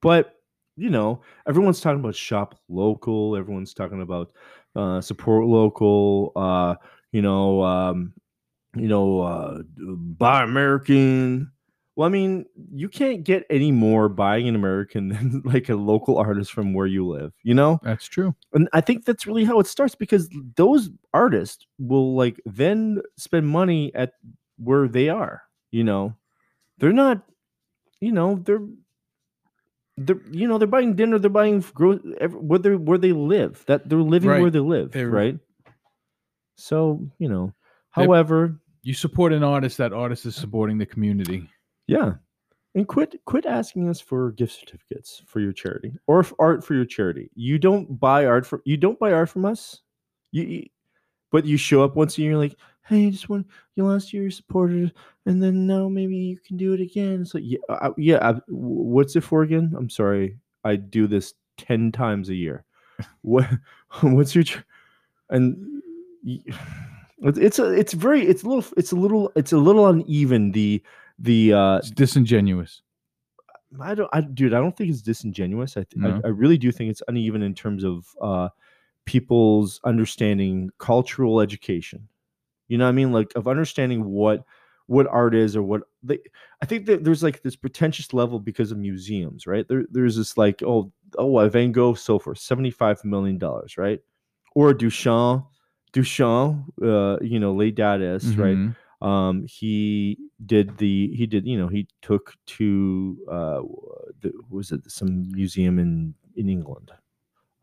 But 0.01 0.35
you 0.77 0.89
know, 0.89 1.21
everyone's 1.47 1.81
talking 1.81 1.99
about 1.99 2.15
shop 2.15 2.57
local. 2.69 3.35
Everyone's 3.35 3.73
talking 3.73 4.01
about 4.01 4.31
uh, 4.75 5.01
support 5.01 5.45
local. 5.45 6.31
Uh, 6.35 6.75
you 7.11 7.21
know, 7.21 7.63
um, 7.63 8.13
you 8.75 8.87
know, 8.87 9.21
uh, 9.21 9.61
buy 9.77 10.43
American. 10.43 11.51
Well, 11.95 12.05
I 12.05 12.11
mean, 12.11 12.45
you 12.73 12.89
can't 12.89 13.23
get 13.23 13.45
any 13.49 13.71
more 13.71 14.09
buying 14.09 14.47
an 14.49 14.55
American 14.55 15.07
than 15.15 15.41
like 15.45 15.69
a 15.69 15.75
local 15.75 16.17
artist 16.17 16.51
from 16.51 16.73
where 16.73 16.87
you 16.87 17.07
live. 17.07 17.31
You 17.43 17.53
know, 17.53 17.79
That's 17.83 18.05
true. 18.05 18.35
and 18.53 18.67
I 18.73 18.81
think 18.81 19.05
that's 19.05 19.25
really 19.25 19.45
how 19.45 19.59
it 19.59 19.67
starts 19.67 19.95
because 19.95 20.29
those 20.57 20.89
artists 21.13 21.65
will 21.79 22.15
like 22.15 22.39
then 22.45 23.01
spend 23.17 23.47
money 23.47 23.93
at 23.95 24.13
where 24.57 24.87
they 24.89 25.07
are. 25.09 25.43
You 25.71 25.83
know, 25.85 26.15
they're 26.79 26.93
not. 26.93 27.21
You 28.01 28.11
know, 28.11 28.35
they're. 28.43 28.59
They're, 29.97 30.19
you 30.29 30.45
know, 30.49 30.57
they're 30.57 30.67
buying 30.67 30.95
dinner. 30.97 31.17
They're 31.17 31.29
buying 31.29 31.61
gro- 31.73 31.99
where 32.29 32.59
they 32.59 32.75
where 32.75 32.97
they 32.97 33.13
live. 33.13 33.63
That 33.67 33.87
they're 33.87 33.99
living 34.01 34.29
where 34.41 34.49
they 34.51 34.59
live, 34.59 34.91
They're- 34.91 35.09
right? 35.09 35.39
So 36.57 37.09
you 37.19 37.29
know, 37.29 37.53
They're- 37.95 38.05
however, 38.05 38.59
You 38.83 38.93
support 38.93 39.31
an 39.33 39.43
artist, 39.43 39.77
that 39.77 39.93
artist 39.93 40.25
is 40.25 40.35
supporting 40.35 40.77
the 40.77 40.85
community. 40.85 41.49
Yeah, 41.87 42.13
and 42.75 42.87
quit 42.87 43.19
quit 43.25 43.45
asking 43.45 43.89
us 43.89 43.99
for 43.99 44.31
gift 44.33 44.59
certificates 44.59 45.21
for 45.25 45.39
your 45.39 45.53
charity 45.53 45.93
or 46.07 46.25
art 46.39 46.63
for 46.63 46.73
your 46.73 46.85
charity. 46.85 47.29
You 47.35 47.57
don't 47.57 47.99
buy 47.99 48.25
art 48.25 48.45
for 48.45 48.61
you 48.65 48.77
don't 48.77 48.99
buy 48.99 49.13
art 49.13 49.29
from 49.29 49.45
us. 49.45 49.81
You, 50.31 50.43
you 50.43 50.65
but 51.31 51.45
you 51.45 51.57
show 51.57 51.83
up 51.83 51.95
once 51.95 52.17
a 52.17 52.21
year. 52.21 52.31
You're 52.31 52.39
like, 52.39 52.55
hey, 52.87 53.07
I 53.07 53.09
just 53.09 53.29
want 53.29 53.47
you 53.75 53.85
last 53.85 54.13
year 54.13 54.23
you 54.23 54.31
supported, 54.31 54.93
and 55.25 55.41
then 55.41 55.65
now 55.65 55.87
maybe 55.89 56.15
you 56.15 56.37
can 56.37 56.57
do 56.57 56.73
it 56.73 56.81
again. 56.81 57.25
So 57.25 57.37
yeah, 57.37 57.59
I, 57.69 57.89
yeah. 57.97 58.19
I, 58.21 58.41
what's 58.47 59.15
it 59.15 59.21
for 59.21 59.43
again? 59.43 59.73
I'm 59.77 59.89
sorry, 59.89 60.37
I 60.63 60.75
do 60.75 61.07
this 61.07 61.33
ten 61.57 61.91
times 61.91 62.29
a 62.29 62.35
year. 62.35 62.63
What 63.21 63.47
what's 64.01 64.35
your 64.35 64.45
and 65.29 65.81
it's 66.23 67.37
it's 67.37 67.59
a 67.59 67.71
it's 67.71 67.93
very 67.93 68.25
it's 68.25 68.43
a 68.43 68.47
little 68.47 68.65
it's 68.77 68.91
a 68.91 68.95
little 68.95 69.31
it's 69.35 69.51
a 69.51 69.57
little 69.57 69.87
uneven 69.87 70.51
the 70.51 70.81
the 71.19 71.53
uh 71.53 71.77
It's 71.77 71.91
disingenuous. 71.91 72.81
I 73.79 73.93
don't, 73.95 74.09
I, 74.13 74.21
dude, 74.21 74.53
I 74.53 74.59
don't 74.59 74.75
think 74.75 74.89
it's 74.89 75.01
disingenuous. 75.01 75.75
I, 75.75 75.83
th- 75.83 75.97
No. 75.97 76.21
I, 76.23 76.27
I 76.27 76.29
really 76.29 76.57
do 76.57 76.71
think 76.71 76.91
it's 76.91 77.01
uneven 77.09 77.41
in 77.41 77.53
terms 77.53 77.83
of 77.83 78.07
uh, 78.21 78.49
people's 79.05 79.81
understanding 79.83 80.69
cultural 80.77 81.41
education. 81.41 82.07
You 82.69 82.77
know 82.77 82.85
what 82.85 82.89
I 82.89 82.93
mean? 82.93 83.11
Like 83.11 83.33
of 83.35 83.47
understanding 83.47 84.05
what 84.05 84.45
what 84.87 85.07
art 85.07 85.35
is 85.35 85.55
or 85.55 85.63
what 85.63 85.81
they. 86.03 86.19
I 86.61 86.65
think 86.65 86.85
that 86.85 87.03
there's 87.03 87.23
like 87.23 87.41
this 87.41 87.55
pretentious 87.55 88.13
level 88.13 88.39
because 88.39 88.71
of 88.71 88.77
museums, 88.77 89.45
right? 89.45 89.67
There, 89.67 89.83
there's 89.91 90.15
this 90.15 90.37
like, 90.37 90.63
oh, 90.63 90.91
oh, 91.17 91.49
Van 91.49 91.71
Gogh, 91.71 91.95
so 91.95 92.17
forth, 92.17 92.37
seventy 92.37 92.71
five 92.71 93.03
million 93.03 93.37
dollars, 93.37 93.77
right? 93.77 93.99
Or 94.55 94.73
Duchamp, 94.73 95.47
Duchamp, 95.91 96.63
uh, 96.81 97.17
you 97.23 97.39
know, 97.39 97.53
Les 97.53 97.71
Dadaist, 97.71 98.37
right? 98.37 98.57
Um 99.05 99.45
he 99.47 100.17
did 100.45 100.77
the 100.77 101.11
he 101.15 101.25
did 101.27 101.45
you 101.47 101.57
know 101.59 101.67
he 101.69 101.87
took 102.01 102.33
to 102.57 103.17
uh 103.29 103.61
the, 104.21 104.33
was 104.49 104.71
it 104.71 104.89
some 104.91 105.31
museum 105.31 105.79
in 105.79 106.15
in 106.35 106.49
england 106.49 106.91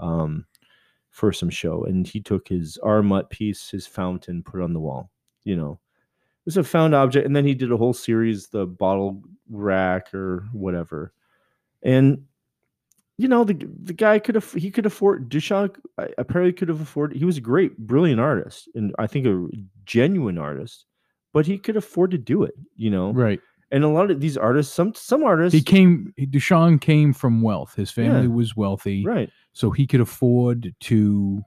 um 0.00 0.46
for 1.10 1.32
some 1.32 1.50
show 1.50 1.84
and 1.84 2.06
he 2.08 2.20
took 2.20 2.48
his 2.48 2.78
R. 2.82 3.02
Mutt 3.02 3.30
piece 3.30 3.70
his 3.70 3.86
fountain 3.86 4.42
put 4.42 4.60
it 4.60 4.64
on 4.64 4.72
the 4.74 4.80
wall 4.80 5.10
you 5.44 5.56
know. 5.56 5.80
It 6.42 6.46
was 6.46 6.56
a 6.56 6.64
found 6.64 6.94
object 6.94 7.26
and 7.26 7.36
then 7.36 7.46
he 7.46 7.54
did 7.54 7.72
a 7.72 7.76
whole 7.76 7.92
series 7.94 8.48
the 8.48 8.66
bottle 8.66 9.22
rack 9.50 10.12
or 10.14 10.48
whatever. 10.52 11.12
And 11.82 12.24
you 13.18 13.28
know 13.28 13.44
the 13.44 13.54
the 13.84 13.92
guy 13.92 14.18
could 14.18 14.34
have 14.36 14.52
he 14.52 14.70
could 14.70 14.86
afford 14.86 15.28
Duchamp 15.30 15.76
uh, 15.98 16.08
apparently 16.18 16.52
could 16.52 16.68
have 16.68 16.80
afforded 16.80 17.16
he 17.18 17.24
was 17.24 17.36
a 17.38 17.42
great 17.42 17.78
brilliant 17.78 18.20
artist 18.20 18.68
and 18.74 18.94
I 18.98 19.06
think 19.06 19.26
a 19.26 19.48
genuine 19.84 20.38
artist 20.38 20.86
but 21.32 21.46
he 21.46 21.58
could 21.58 21.76
afford 21.76 22.10
to 22.10 22.18
do 22.18 22.42
it 22.42 22.54
you 22.76 22.90
know 22.90 23.12
Right. 23.12 23.40
and 23.70 23.84
a 23.84 23.88
lot 23.88 24.10
of 24.10 24.20
these 24.20 24.36
artists 24.36 24.72
some 24.74 24.92
some 24.94 25.22
artists 25.24 25.54
He 25.56 25.62
came, 25.62 26.12
Duchamp 26.18 26.80
came 26.80 27.12
from 27.12 27.40
wealth. 27.42 27.74
His 27.74 27.90
family 27.90 28.22
Yeah. 28.28 28.34
was 28.34 28.54
wealthy. 28.56 29.04
right 29.04 29.30
So 29.52 29.70
he 29.70 29.86
could 29.86 30.00
afford 30.00 30.74
to 30.80 31.42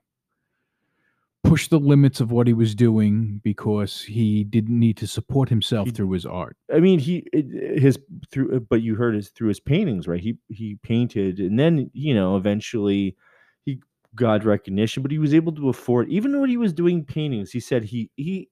push 1.43 1.67
the 1.67 1.79
limits 1.79 2.19
of 2.19 2.31
what 2.31 2.47
he 2.47 2.53
was 2.53 2.73
doing 2.73 3.39
because 3.43 4.01
he 4.01 4.43
didn't 4.43 4.79
need 4.79 4.97
to 4.97 5.05
support 5.07 5.47
himself 5.49 5.85
He- 5.87 5.91
through 5.93 6.11
his 6.11 6.25
art. 6.25 6.57
I 6.73 6.79
mean, 6.79 6.97
he 6.99 7.23
his 7.33 7.99
through, 8.31 8.55
uh, 8.55 8.59
but 8.59 8.81
you 8.81 8.95
heard 8.95 9.13
his 9.15 9.29
through 9.29 9.49
his 9.49 9.59
paintings, 9.59 10.07
right? 10.07 10.19
He 10.19 10.37
he 10.49 10.75
painted, 10.81 11.39
and 11.39 11.59
then 11.59 11.91
you 11.93 12.15
know 12.15 12.35
eventually 12.35 13.15
he 13.63 13.79
got 14.15 14.43
recognition, 14.43 15.03
but 15.03 15.11
he 15.11 15.19
was 15.19 15.33
able 15.35 15.51
to 15.53 15.69
afford 15.69 16.09
even 16.09 16.39
when 16.41 16.49
he 16.49 16.57
was 16.57 16.73
doing 16.73 17.03
paintings. 17.05 17.51
He 17.51 17.59
said 17.59 17.83
he 17.83 18.09
he 18.15 18.49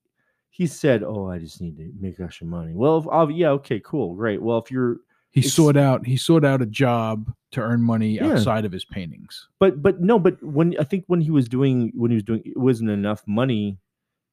he 0.54 0.68
said, 0.68 1.02
"Oh, 1.02 1.28
I 1.28 1.40
just 1.40 1.62
need 1.62 1.76
to 1.78 1.92
make 2.00 2.20
extra 2.20 2.46
money." 2.46 2.74
Well, 2.76 2.98
if, 3.00 3.36
yeah, 3.36 3.50
okay, 3.58 3.80
cool, 3.84 4.14
great. 4.14 4.40
Well, 4.40 4.60
if 4.60 4.70
you're 4.70 4.98
He 5.32 5.42
sought 5.42 5.76
out 5.76 6.06
he 6.06 6.16
sought 6.16 6.46
out 6.46 6.62
a 6.62 6.68
job 6.68 7.34
to 7.54 7.62
earn 7.62 7.82
money 7.82 8.12
Yeah. 8.16 8.34
outside 8.34 8.64
of 8.64 8.72
his 8.72 8.86
paintings. 8.86 9.48
but 9.58 9.82
but 9.82 10.00
no, 10.00 10.20
but 10.20 10.42
when 10.44 10.78
I 10.80 10.84
think 10.84 11.06
when 11.08 11.22
he 11.22 11.32
was 11.32 11.50
doing 11.50 11.92
when 11.96 12.12
he 12.12 12.16
was 12.16 12.24
doing 12.24 12.44
it 12.46 12.56
wasn't 12.56 12.92
enough 12.92 13.24
money, 13.26 13.80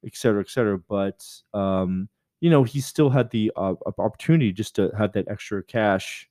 et 0.04 0.14
cetera, 0.14 0.40
et 0.42 0.50
cetera. 0.50 0.76
But 0.78 1.24
um, 1.54 2.08
you 2.40 2.50
know, 2.50 2.64
he 2.64 2.80
still 2.82 3.08
had 3.08 3.30
the 3.30 3.50
uh, 3.56 3.74
opportunity 3.98 4.52
just 4.52 4.76
to 4.76 4.90
have 4.98 5.12
that 5.12 5.26
extra 5.28 5.62
cash. 5.62 6.28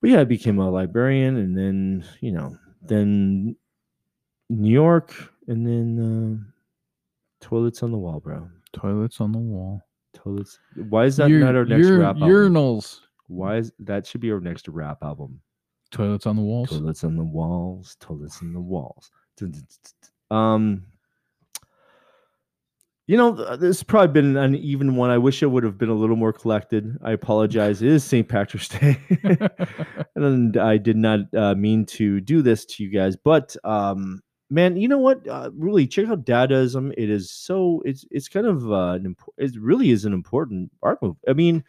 But 0.00 0.10
yeah, 0.10 0.20
I 0.20 0.24
became 0.24 0.58
a 0.58 0.70
librarian, 0.70 1.36
and 1.38 1.56
then 1.56 2.04
you 2.20 2.32
know, 2.32 2.56
then 2.82 3.56
New 4.50 4.70
York, 4.72 5.14
and 5.48 5.66
then 5.66 5.88
uh, 5.98 6.57
toilets 7.40 7.82
on 7.82 7.90
the 7.92 7.98
wall, 7.98 8.20
bro. 8.20 8.48
Toilets 8.72 9.20
on 9.20 9.32
the 9.32 9.38
wall. 9.38 9.82
Toilets. 10.14 10.58
Why 10.88 11.04
is 11.04 11.16
that 11.18 11.30
Ur- 11.30 11.38
not 11.40 11.54
our 11.56 11.64
next 11.64 11.86
ur- 11.86 11.98
rap 12.00 12.16
album? 12.16 12.28
urinals. 12.28 13.00
Why 13.28 13.56
is 13.56 13.72
that 13.80 14.06
should 14.06 14.20
be 14.20 14.30
our 14.32 14.40
next 14.40 14.68
rap 14.68 14.98
album? 15.02 15.40
Toilets 15.90 16.26
on 16.26 16.36
the 16.36 16.42
walls. 16.42 16.70
Toilets 16.70 17.04
on 17.04 17.16
the 17.16 17.24
walls, 17.24 17.96
toilets 18.00 18.40
on 18.42 18.52
the 18.52 18.60
walls. 18.60 19.10
Um, 20.30 20.84
You 23.06 23.16
know, 23.16 23.32
this 23.56 23.78
has 23.78 23.82
probably 23.82 24.12
been 24.12 24.36
an 24.36 24.54
uneven 24.54 24.94
one. 24.94 25.08
I 25.08 25.16
wish 25.16 25.42
it 25.42 25.46
would 25.46 25.64
have 25.64 25.78
been 25.78 25.88
a 25.88 25.94
little 25.94 26.16
more 26.16 26.32
collected. 26.32 26.94
I 27.02 27.12
apologize. 27.12 27.80
It 27.80 27.88
is 27.88 28.04
St. 28.04 28.28
Patrick's 28.28 28.68
Day, 28.80 28.98
and 30.14 30.54
I 30.58 30.76
did 30.76 30.96
not 30.98 31.20
uh, 31.34 31.54
mean 31.54 31.86
to 31.86 32.20
do 32.20 32.42
this 32.42 32.66
to 32.66 32.82
you 32.84 32.90
guys. 32.90 33.16
But 33.16 33.56
um, 33.64 34.20
man, 34.50 34.76
you 34.76 34.88
know 34.88 34.98
what? 34.98 35.26
Uh, 35.26 35.50
really, 35.54 35.86
check 35.86 36.08
out 36.08 36.24
Dadaism. 36.24 36.92
It 36.96 37.10
is 37.10 37.30
so. 37.30 37.82
It's 37.84 38.04
it's 38.10 38.28
kind 38.28 38.46
of 38.46 38.70
uh, 38.70 38.92
an 38.92 39.14
impo- 39.14 39.34
it 39.36 39.56
really 39.60 39.90
is 39.90 40.04
an 40.04 40.12
important 40.12 40.70
art 40.82 41.00
move. 41.02 41.16
I 41.28 41.32
mean, 41.32 41.64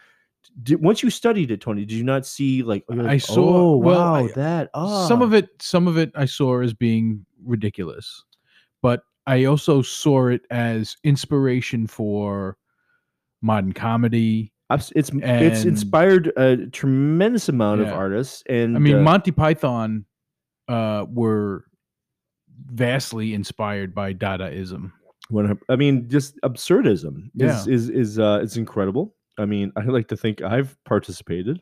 did, 0.63 0.81
once 0.81 1.03
you 1.03 1.09
studied 1.09 1.51
it, 1.51 1.61
Tony, 1.61 1.85
did 1.85 1.95
you 1.95 2.03
not 2.03 2.25
see 2.25 2.63
like? 2.63 2.83
you're 2.89 3.07
I 3.07 3.17
saw- 3.17 3.73
Oh, 3.73 3.77
well, 3.77 3.99
wow, 3.99 4.15
I- 4.25 4.31
that. 4.33 4.69
Ah. 4.73 5.07
Some 5.07 5.21
of 5.21 5.33
it, 5.33 5.49
some 5.59 5.87
of 5.87 5.97
it, 5.97 6.11
I 6.15 6.25
saw 6.25 6.61
as 6.61 6.73
being 6.73 7.25
ridiculous, 7.43 8.23
but 8.81 9.03
I 9.27 9.45
also 9.45 9.81
saw 9.81 10.27
it 10.27 10.41
as 10.49 10.95
inspiration 11.03 11.87
for 11.87 12.57
modern 13.41 13.73
comedy. 13.73 14.51
It's 14.71 14.91
it's 14.95 15.09
inspired 15.65 16.31
a 16.37 16.67
tremendous 16.67 17.49
amount 17.49 17.81
of 17.81 17.87
artists, 17.87 18.43
and 18.47 18.75
I 18.75 18.79
mean, 18.79 18.97
uh, 18.97 19.01
Monty 19.01 19.31
Python 19.31 20.05
uh, 20.67 21.05
were 21.09 21.65
vastly 22.67 23.33
inspired 23.33 23.93
by 23.95 24.13
Dadaism. 24.13 24.91
When 25.29 25.59
I 25.69 25.75
mean, 25.75 26.09
just 26.09 26.39
absurdism 26.41 27.25
is 27.35 27.67
Yeah. 27.67 27.73
is 27.73 27.89
is 27.89 28.19
uh, 28.19 28.39
it's 28.41 28.57
incredible. 28.57 29.15
I 29.37 29.45
mean, 29.45 29.71
I 29.77 29.81
like 29.83 30.07
to 30.09 30.17
think 30.17 30.41
I've 30.41 30.75
participated. 30.85 31.61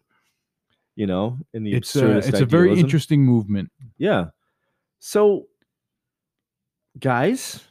You 0.96 1.06
know, 1.06 1.38
in 1.54 1.64
the 1.64 1.74
It's 1.74 1.96
a, 1.96 2.02
absurdist 2.02 2.28
it's 2.30 2.40
a 2.42 2.46
very 2.46 2.80
interesting 2.80 3.24
movement. 3.24 3.72
Yeah. 4.00 4.28
So, 5.00 5.48
guys 7.00 7.68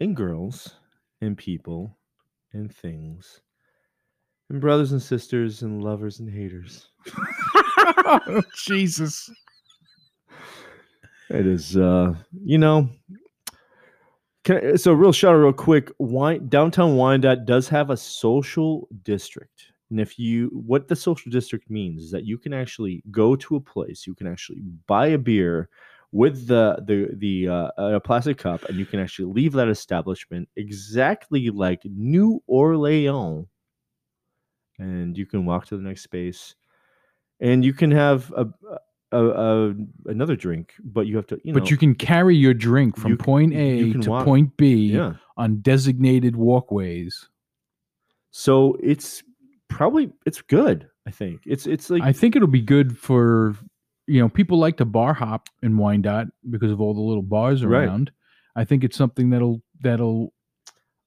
and 0.00 0.16
girls 0.16 0.74
and 1.20 1.36
people 1.36 1.98
and 2.54 2.74
things 2.74 3.42
and 4.48 4.60
brothers 4.60 4.92
and 4.92 5.02
sisters 5.02 5.62
and 5.62 5.82
lovers 5.82 6.20
and 6.20 6.30
haters. 6.30 6.88
oh, 7.78 8.42
Jesus. 8.56 9.30
It 11.30 11.46
is, 11.46 11.76
uh, 11.76 12.14
you 12.44 12.58
know. 12.58 12.88
So, 14.76 14.92
real 14.92 15.12
shout 15.12 15.34
out, 15.34 15.38
real 15.38 15.52
quick. 15.54 15.90
Wine, 15.98 16.48
downtown 16.48 16.96
Wyandotte 16.96 17.46
does 17.46 17.66
have 17.68 17.88
a 17.88 17.96
social 17.96 18.88
district, 19.02 19.72
and 19.88 19.98
if 19.98 20.18
you, 20.18 20.50
what 20.52 20.86
the 20.86 20.96
social 20.96 21.30
district 21.30 21.70
means 21.70 22.02
is 22.02 22.10
that 22.10 22.26
you 22.26 22.36
can 22.36 22.52
actually 22.52 23.02
go 23.10 23.36
to 23.36 23.56
a 23.56 23.60
place, 23.60 24.06
you 24.06 24.14
can 24.14 24.26
actually 24.26 24.60
buy 24.86 25.06
a 25.08 25.18
beer 25.18 25.70
with 26.12 26.46
the 26.46 26.76
the 26.86 27.08
the 27.16 27.48
uh, 27.48 27.70
a 27.78 28.00
plastic 28.00 28.36
cup, 28.36 28.62
and 28.64 28.78
you 28.78 28.84
can 28.84 29.00
actually 29.00 29.32
leave 29.32 29.54
that 29.54 29.68
establishment 29.68 30.46
exactly 30.56 31.48
like 31.48 31.80
New 31.86 32.42
Orleans, 32.46 33.46
and 34.78 35.16
you 35.16 35.24
can 35.24 35.46
walk 35.46 35.66
to 35.68 35.76
the 35.78 35.82
next 35.82 36.02
space, 36.02 36.54
and 37.40 37.64
you 37.64 37.72
can 37.72 37.90
have 37.90 38.30
a. 38.36 38.46
A, 39.14 39.70
a, 39.70 39.74
another 40.06 40.36
drink, 40.36 40.74
but 40.82 41.06
you 41.06 41.16
have 41.16 41.26
to, 41.28 41.40
you 41.44 41.52
know. 41.52 41.60
but 41.60 41.70
you 41.70 41.76
can 41.76 41.94
carry 41.94 42.36
your 42.36 42.54
drink 42.54 42.96
from 42.96 43.12
you 43.12 43.16
point 43.16 43.54
A 43.54 43.92
to 43.94 44.10
walk- 44.10 44.24
point 44.24 44.56
B 44.56 44.74
yeah. 44.92 45.14
on 45.36 45.60
designated 45.60 46.36
walkways. 46.36 47.28
So 48.30 48.76
it's 48.82 49.22
probably 49.68 50.12
it's 50.26 50.42
good. 50.42 50.88
I 51.06 51.10
think 51.10 51.42
it's 51.46 51.66
it's 51.66 51.90
like 51.90 52.02
I 52.02 52.12
think 52.12 52.34
it'll 52.34 52.48
be 52.48 52.60
good 52.62 52.98
for 52.98 53.54
you 54.06 54.20
know 54.20 54.28
people 54.28 54.58
like 54.58 54.76
to 54.78 54.84
bar 54.84 55.14
hop 55.14 55.48
in 55.62 55.76
Wyandotte 55.76 56.28
because 56.50 56.72
of 56.72 56.80
all 56.80 56.94
the 56.94 57.00
little 57.00 57.22
bars 57.22 57.64
Right. 57.64 57.84
around. 57.84 58.10
I 58.56 58.64
think 58.64 58.84
it's 58.84 58.96
something 58.96 59.30
that'll 59.30 59.62
that'll 59.80 60.32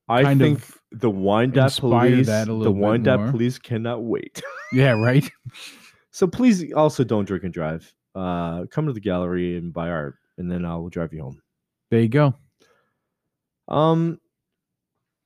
I 0.09 0.35
think 0.35 0.61
the 0.91 1.09
Wyandotte 1.09 1.77
police 1.79 2.27
the 2.27 2.71
Wyandotte 2.71 3.31
police 3.31 3.57
cannot 3.59 4.03
wait. 4.03 4.41
yeah 4.71 4.91
right. 4.91 5.29
so 6.17 6.25
please 6.25 6.73
also 6.73 7.03
don't 7.03 7.25
drink 7.25 7.43
and 7.43 7.53
drive. 7.53 7.93
Uh, 8.15 8.65
come 8.71 8.87
to 8.87 8.93
the 8.93 8.99
gallery 8.99 9.55
and 9.55 9.71
buy 9.71 9.87
art, 9.87 10.15
and 10.39 10.51
then 10.51 10.65
I'll 10.65 10.89
drive 10.89 11.13
you 11.13 11.21
home. 11.21 11.39
There 11.91 11.99
you 11.99 12.07
go. 12.09 12.33
Um, 13.67 14.19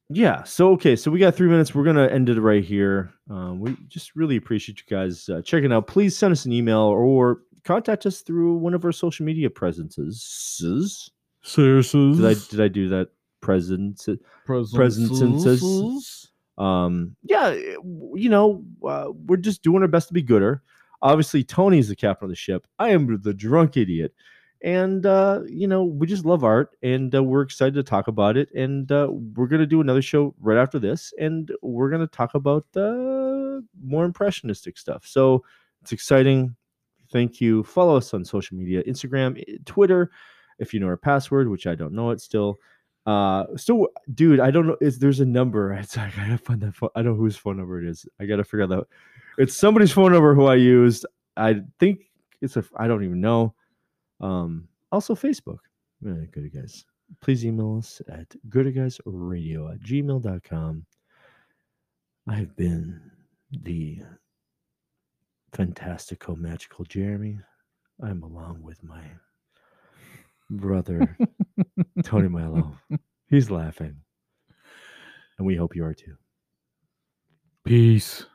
yeah. 0.09 0.43
So 0.43 0.71
okay, 0.73 0.97
so 0.97 1.09
we 1.09 1.17
got 1.17 1.33
three 1.33 1.47
minutes. 1.47 1.73
We're 1.73 1.85
gonna 1.85 2.07
end 2.07 2.27
it 2.27 2.41
right 2.41 2.61
here. 2.61 3.13
Um, 3.29 3.61
we 3.61 3.77
just 3.87 4.17
really 4.17 4.35
appreciate 4.35 4.79
you 4.79 4.85
guys 4.97 5.29
uh, 5.29 5.41
checking 5.41 5.71
out. 5.71 5.87
Please 5.87 6.17
send 6.17 6.33
us 6.33 6.43
an 6.43 6.51
email 6.51 6.79
or 6.79 7.43
contact 7.63 8.05
us 8.05 8.19
through 8.19 8.55
one 8.55 8.73
of 8.73 8.83
our 8.83 8.91
social 8.91 9.25
media 9.25 9.49
presences. 9.49 10.21
Seriously, 11.41 12.17
Did 12.17 12.25
I 12.25 12.33
did 12.49 12.59
I 12.59 12.67
do 12.67 12.89
that? 12.89 13.07
Presence. 13.39 14.09
presences. 14.75 16.27
um 16.57 17.15
yeah 17.23 17.51
you 18.13 18.27
know 18.29 18.63
uh, 18.85 19.07
we're 19.25 19.37
just 19.37 19.63
doing 19.63 19.81
our 19.81 19.87
best 19.87 20.09
to 20.09 20.13
be 20.13 20.21
gooder 20.21 20.61
obviously 21.01 21.43
tony's 21.43 21.89
the 21.89 21.95
captain 21.95 22.25
of 22.25 22.29
the 22.29 22.35
ship 22.35 22.67
i 22.79 22.89
am 22.89 23.19
the 23.21 23.33
drunk 23.33 23.77
idiot 23.77 24.13
and 24.63 25.05
uh 25.05 25.41
you 25.47 25.67
know 25.67 25.83
we 25.83 26.05
just 26.05 26.25
love 26.25 26.43
art 26.43 26.75
and 26.83 27.15
uh, 27.15 27.23
we're 27.23 27.41
excited 27.41 27.73
to 27.73 27.83
talk 27.83 28.07
about 28.07 28.37
it 28.37 28.51
and 28.53 28.91
uh, 28.91 29.07
we're 29.35 29.47
gonna 29.47 29.65
do 29.65 29.81
another 29.81 30.01
show 30.01 30.35
right 30.39 30.57
after 30.57 30.77
this 30.79 31.13
and 31.19 31.51
we're 31.61 31.89
gonna 31.89 32.07
talk 32.07 32.35
about 32.35 32.65
uh 32.75 33.59
more 33.83 34.05
impressionistic 34.05 34.77
stuff 34.77 35.05
so 35.05 35.43
it's 35.81 35.91
exciting 35.91 36.55
thank 37.11 37.41
you 37.41 37.63
follow 37.63 37.97
us 37.97 38.13
on 38.13 38.23
social 38.23 38.55
media 38.55 38.83
instagram 38.83 39.43
eh, 39.47 39.57
twitter 39.65 40.11
if 40.59 40.73
you 40.73 40.79
know 40.79 40.87
our 40.87 40.97
password 40.97 41.49
which 41.49 41.65
i 41.65 41.73
don't 41.73 41.93
know 41.93 42.11
it 42.11 42.21
still 42.21 42.59
uh, 43.05 43.45
still, 43.55 43.87
dude, 44.13 44.39
I 44.39 44.51
don't 44.51 44.67
know. 44.67 44.77
Is 44.79 44.99
there's 44.99 45.19
a 45.19 45.25
number? 45.25 45.73
It's 45.79 45.97
I 45.97 46.11
gotta 46.15 46.37
find 46.37 46.61
that. 46.61 46.75
Phone, 46.75 46.89
I 46.95 47.01
know 47.01 47.15
whose 47.15 47.35
phone 47.35 47.57
number 47.57 47.81
it 47.81 47.87
is. 47.87 48.05
I 48.19 48.25
gotta 48.25 48.43
figure 48.43 48.63
out 48.63 48.69
that. 48.69 48.83
It's 49.37 49.55
somebody's 49.55 49.91
phone 49.91 50.11
number 50.11 50.35
who 50.35 50.45
I 50.45 50.55
used. 50.55 51.05
I 51.37 51.61
think 51.79 52.01
it's 52.41 52.57
a. 52.57 52.63
I 52.77 52.87
don't 52.87 53.03
even 53.03 53.21
know. 53.21 53.53
Um. 54.19 54.67
Also, 54.91 55.15
Facebook. 55.15 55.59
Eh, 56.05 56.25
gooder 56.31 56.49
guys. 56.49 56.85
Please 57.21 57.45
email 57.45 57.77
us 57.77 58.01
at 58.09 58.29
gooderguysradio 58.49 59.73
at 59.73 59.79
gmail.com. 59.81 60.85
I 62.27 62.35
have 62.35 62.55
been 62.55 63.01
the 63.51 63.99
fantastical, 65.53 66.35
magical 66.35 66.85
Jeremy. 66.85 67.39
I'm 68.01 68.23
along 68.23 68.61
with 68.61 68.81
my 68.83 69.03
brother, 70.49 71.17
Tony 72.03 72.29
Milo. 72.29 72.77
He's 73.27 73.51
laughing. 73.51 73.97
And 75.37 75.47
we 75.47 75.55
hope 75.55 75.75
you 75.75 75.85
are 75.85 75.93
too. 75.93 76.15
Peace. 77.63 78.25